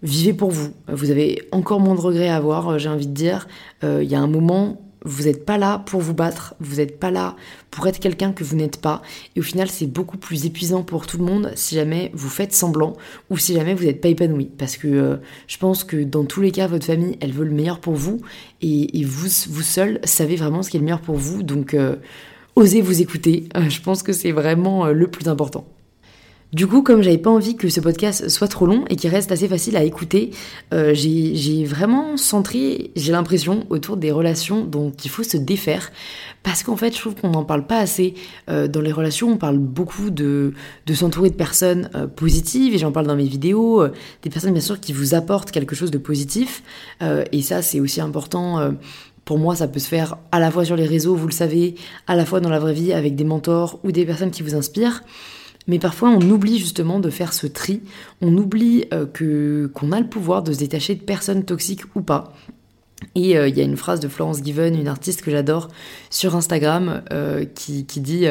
vivez 0.02 0.32
pour 0.32 0.50
vous. 0.50 0.72
Vous 0.88 1.10
avez 1.10 1.42
encore 1.52 1.80
moins 1.80 1.94
de 1.94 2.00
regrets 2.00 2.28
à 2.28 2.36
avoir, 2.36 2.70
euh, 2.70 2.78
j'ai 2.78 2.88
envie 2.88 3.06
de 3.06 3.12
dire. 3.12 3.46
Euh, 3.84 4.02
il 4.02 4.10
y 4.10 4.14
a 4.14 4.20
un 4.20 4.26
moment 4.26 4.80
vous 5.06 5.22
n'êtes 5.24 5.46
pas 5.46 5.56
là 5.56 5.82
pour 5.86 6.00
vous 6.00 6.12
battre, 6.12 6.54
vous 6.60 6.76
n'êtes 6.76 6.98
pas 6.98 7.10
là 7.10 7.36
pour 7.70 7.86
être 7.86 8.00
quelqu'un 8.00 8.32
que 8.32 8.44
vous 8.44 8.56
n'êtes 8.56 8.80
pas. 8.80 9.02
Et 9.34 9.40
au 9.40 9.42
final, 9.42 9.68
c'est 9.70 9.86
beaucoup 9.86 10.18
plus 10.18 10.44
épuisant 10.44 10.82
pour 10.82 11.06
tout 11.06 11.16
le 11.16 11.24
monde 11.24 11.52
si 11.54 11.76
jamais 11.76 12.10
vous 12.12 12.28
faites 12.28 12.52
semblant 12.52 12.94
ou 13.30 13.38
si 13.38 13.54
jamais 13.54 13.74
vous 13.74 13.84
n'êtes 13.84 14.00
pas 14.00 14.08
épanoui. 14.08 14.50
Parce 14.58 14.76
que 14.76 14.88
euh, 14.88 15.16
je 15.46 15.56
pense 15.58 15.84
que 15.84 16.02
dans 16.02 16.24
tous 16.24 16.40
les 16.40 16.50
cas, 16.50 16.66
votre 16.66 16.86
famille, 16.86 17.16
elle 17.20 17.32
veut 17.32 17.44
le 17.44 17.54
meilleur 17.54 17.80
pour 17.80 17.94
vous 17.94 18.20
et, 18.60 19.04
vous, 19.04 19.28
vous 19.48 19.62
seul, 19.62 20.00
savez 20.04 20.36
vraiment 20.36 20.62
ce 20.62 20.70
qui 20.70 20.76
est 20.76 20.80
le 20.80 20.84
meilleur 20.84 21.00
pour 21.00 21.16
vous. 21.16 21.44
Donc, 21.44 21.74
euh, 21.74 21.96
osez 22.56 22.80
vous 22.80 23.00
écouter. 23.00 23.48
Euh, 23.56 23.70
je 23.70 23.80
pense 23.80 24.02
que 24.02 24.12
c'est 24.12 24.32
vraiment 24.32 24.86
le 24.86 25.06
plus 25.06 25.28
important. 25.28 25.66
Du 26.52 26.68
coup, 26.68 26.82
comme 26.82 27.02
j'avais 27.02 27.18
pas 27.18 27.30
envie 27.30 27.56
que 27.56 27.68
ce 27.68 27.80
podcast 27.80 28.28
soit 28.28 28.46
trop 28.46 28.66
long 28.66 28.84
et 28.88 28.94
qu'il 28.94 29.10
reste 29.10 29.32
assez 29.32 29.48
facile 29.48 29.76
à 29.76 29.82
écouter, 29.82 30.30
euh, 30.72 30.94
j'ai 30.94 31.64
vraiment 31.64 32.16
centré, 32.16 32.92
j'ai 32.94 33.10
l'impression, 33.10 33.66
autour 33.68 33.96
des 33.96 34.12
relations 34.12 34.64
dont 34.64 34.92
il 35.04 35.10
faut 35.10 35.24
se 35.24 35.36
défaire. 35.36 35.90
Parce 36.44 36.62
qu'en 36.62 36.76
fait, 36.76 36.94
je 36.94 37.00
trouve 37.00 37.16
qu'on 37.16 37.30
n'en 37.30 37.44
parle 37.44 37.66
pas 37.66 37.78
assez. 37.78 38.14
Euh, 38.48 38.68
dans 38.68 38.80
les 38.80 38.92
relations, 38.92 39.32
on 39.32 39.36
parle 39.36 39.58
beaucoup 39.58 40.10
de, 40.10 40.54
de 40.86 40.94
s'entourer 40.94 41.30
de 41.30 41.34
personnes 41.34 41.90
euh, 41.96 42.06
positives, 42.06 42.74
et 42.74 42.78
j'en 42.78 42.92
parle 42.92 43.08
dans 43.08 43.16
mes 43.16 43.26
vidéos, 43.26 43.84
des 44.22 44.30
personnes 44.30 44.52
bien 44.52 44.62
sûr 44.62 44.78
qui 44.78 44.92
vous 44.92 45.14
apportent 45.14 45.50
quelque 45.50 45.74
chose 45.74 45.90
de 45.90 45.98
positif. 45.98 46.62
et 47.32 47.42
ça, 47.42 47.60
c'est 47.60 47.80
aussi 47.80 48.00
important 48.00 48.72
pour 49.24 49.38
moi, 49.38 49.56
ça 49.56 49.66
peut 49.66 49.80
se 49.80 49.88
faire 49.88 50.16
à 50.30 50.38
la 50.38 50.50
fois 50.52 50.64
sur 50.64 50.76
les 50.76 50.86
réseaux, 50.86 51.16
vous 51.16 51.26
le 51.26 51.32
savez, 51.32 51.74
à 52.06 52.14
la 52.14 52.24
fois 52.24 52.40
dans 52.40 52.48
la 52.48 52.60
vraie 52.60 52.72
vie 52.72 52.92
avec 52.92 53.16
des 53.16 53.24
mentors 53.24 53.80
ou 53.82 53.90
des 53.90 54.06
personnes 54.06 54.30
qui 54.30 54.42
vous 54.42 54.54
inspirent. 54.54 55.02
Mais 55.66 55.78
parfois, 55.78 56.10
on 56.10 56.20
oublie 56.30 56.58
justement 56.58 57.00
de 57.00 57.10
faire 57.10 57.32
ce 57.32 57.46
tri. 57.46 57.82
On 58.20 58.36
oublie 58.36 58.84
euh, 58.92 59.06
que 59.06 59.70
qu'on 59.74 59.92
a 59.92 60.00
le 60.00 60.06
pouvoir 60.06 60.42
de 60.42 60.52
se 60.52 60.58
détacher 60.58 60.94
de 60.94 61.02
personnes 61.02 61.44
toxiques 61.44 61.82
ou 61.94 62.02
pas. 62.02 62.32
Et 63.14 63.36
euh, 63.36 63.48
il 63.48 63.56
y 63.56 63.60
a 63.60 63.64
une 63.64 63.76
phrase 63.76 64.00
de 64.00 64.08
Florence 64.08 64.42
Given, 64.42 64.74
une 64.74 64.88
artiste 64.88 65.22
que 65.22 65.30
j'adore, 65.30 65.68
sur 66.08 66.34
Instagram, 66.34 67.02
euh, 67.12 67.44
qui, 67.44 67.84
qui, 67.84 68.00
dit 68.00 68.26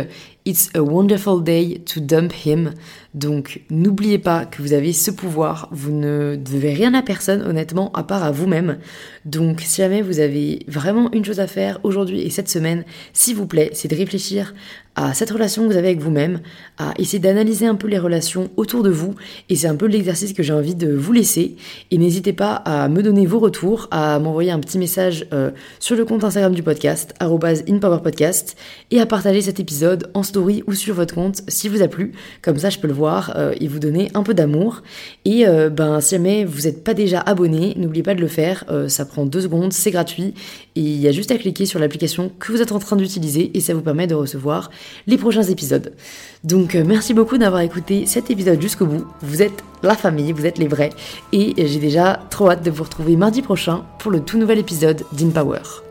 It's 0.45 0.69
a 0.73 0.81
wonderful 0.81 1.43
day 1.43 1.81
to 1.85 1.99
dump 1.99 2.33
him. 2.45 2.73
Donc 3.13 3.61
n'oubliez 3.69 4.17
pas 4.17 4.45
que 4.45 4.61
vous 4.61 4.73
avez 4.73 4.91
ce 4.93 5.11
pouvoir. 5.11 5.69
Vous 5.71 5.91
ne 5.91 6.35
devez 6.35 6.73
rien 6.73 6.93
à 6.93 7.03
personne, 7.03 7.43
honnêtement, 7.43 7.91
à 7.93 8.03
part 8.03 8.23
à 8.23 8.31
vous-même. 8.31 8.77
Donc 9.25 9.61
si 9.61 9.81
jamais 9.81 10.01
vous 10.01 10.19
avez 10.19 10.63
vraiment 10.67 11.11
une 11.11 11.25
chose 11.25 11.39
à 11.39 11.47
faire 11.47 11.79
aujourd'hui 11.83 12.21
et 12.21 12.29
cette 12.29 12.49
semaine, 12.49 12.85
s'il 13.13 13.35
vous 13.35 13.47
plaît, 13.47 13.69
c'est 13.73 13.87
de 13.87 13.95
réfléchir 13.95 14.53
à 14.95 15.13
cette 15.13 15.29
relation 15.29 15.63
que 15.63 15.71
vous 15.71 15.77
avez 15.77 15.89
avec 15.89 15.99
vous-même, 15.99 16.39
à 16.77 16.93
essayer 16.97 17.19
d'analyser 17.19 17.67
un 17.67 17.75
peu 17.75 17.87
les 17.87 17.99
relations 17.99 18.49
autour 18.55 18.81
de 18.81 18.89
vous. 18.89 19.13
Et 19.49 19.55
c'est 19.55 19.67
un 19.67 19.75
peu 19.75 19.87
l'exercice 19.87 20.33
que 20.33 20.41
j'ai 20.41 20.53
envie 20.53 20.75
de 20.75 20.93
vous 20.93 21.11
laisser. 21.11 21.55
Et 21.91 21.97
n'hésitez 21.97 22.33
pas 22.33 22.53
à 22.53 22.87
me 22.87 23.03
donner 23.03 23.25
vos 23.25 23.39
retours, 23.39 23.87
à 23.91 24.19
m'envoyer 24.19 24.51
un 24.51 24.59
petit 24.59 24.77
message 24.77 25.27
euh, 25.33 25.51
sur 25.79 25.95
le 25.95 26.05
compte 26.05 26.23
Instagram 26.23 26.53
du 26.53 26.63
podcast, 26.63 27.13
inpowerpodcast, 27.19 28.55
et 28.91 28.99
à 28.99 29.05
partager 29.05 29.41
cet 29.41 29.59
épisode 29.59 30.09
en 30.13 30.23
story 30.23 30.63
ou 30.67 30.73
sur 30.73 30.95
votre 30.95 31.13
compte 31.13 31.41
si 31.47 31.67
vous 31.67 31.81
a 31.81 31.87
plu. 31.87 32.13
Comme 32.41 32.57
ça, 32.57 32.69
je 32.69 32.79
peux 32.79 32.87
le 32.87 32.93
voir 32.93 33.33
euh, 33.35 33.53
et 33.59 33.67
vous 33.67 33.79
donner 33.79 34.09
un 34.13 34.23
peu 34.23 34.33
d'amour. 34.33 34.81
Et 35.25 35.45
euh, 35.47 35.69
ben, 35.69 35.99
si 35.99 36.15
jamais 36.15 36.45
vous 36.45 36.61
n'êtes 36.61 36.83
pas 36.83 36.93
déjà 36.93 37.19
abonné, 37.19 37.73
n'oubliez 37.77 38.03
pas 38.03 38.15
de 38.15 38.21
le 38.21 38.27
faire. 38.27 38.63
ça 38.87 39.05
prend 39.05 39.25
deux 39.25 39.41
secondes, 39.41 39.73
c'est 39.73 39.91
gratuit. 39.91 40.33
Et 40.75 40.81
il 40.81 41.01
y 41.01 41.07
a 41.07 41.11
juste 41.11 41.31
à 41.31 41.37
cliquer 41.37 41.65
sur 41.65 41.79
l'application 41.79 42.31
que 42.39 42.51
vous 42.51 42.61
êtes 42.61 42.71
en 42.71 42.79
train 42.79 42.95
d'utiliser 42.95 43.51
et 43.53 43.59
ça 43.59 43.73
vous 43.73 43.81
permet 43.81 44.07
de 44.07 44.15
recevoir 44.15 44.69
les 45.07 45.17
prochains 45.17 45.43
épisodes. 45.43 45.93
Donc 46.43 46.75
euh, 46.75 46.83
merci 46.85 47.13
beaucoup 47.13 47.37
d'avoir 47.37 47.61
écouté 47.61 48.05
cet 48.05 48.29
épisode 48.29 48.61
jusqu'au 48.61 48.85
bout. 48.85 49.05
Vous 49.21 49.41
êtes 49.41 49.63
la 49.83 49.95
famille, 49.95 50.31
vous 50.31 50.45
êtes 50.45 50.57
les 50.57 50.67
vrais. 50.67 50.91
Et 51.31 51.53
j'ai 51.57 51.79
déjà 51.79 52.19
trop 52.29 52.49
hâte 52.49 52.63
de 52.63 52.71
vous 52.71 52.83
retrouver 52.83 53.15
mardi 53.15 53.41
prochain 53.41 53.83
pour 53.99 54.11
le 54.11 54.19
tout 54.21 54.37
nouvel 54.37 54.59
épisode 54.59 55.03
d'InPower. 55.13 55.84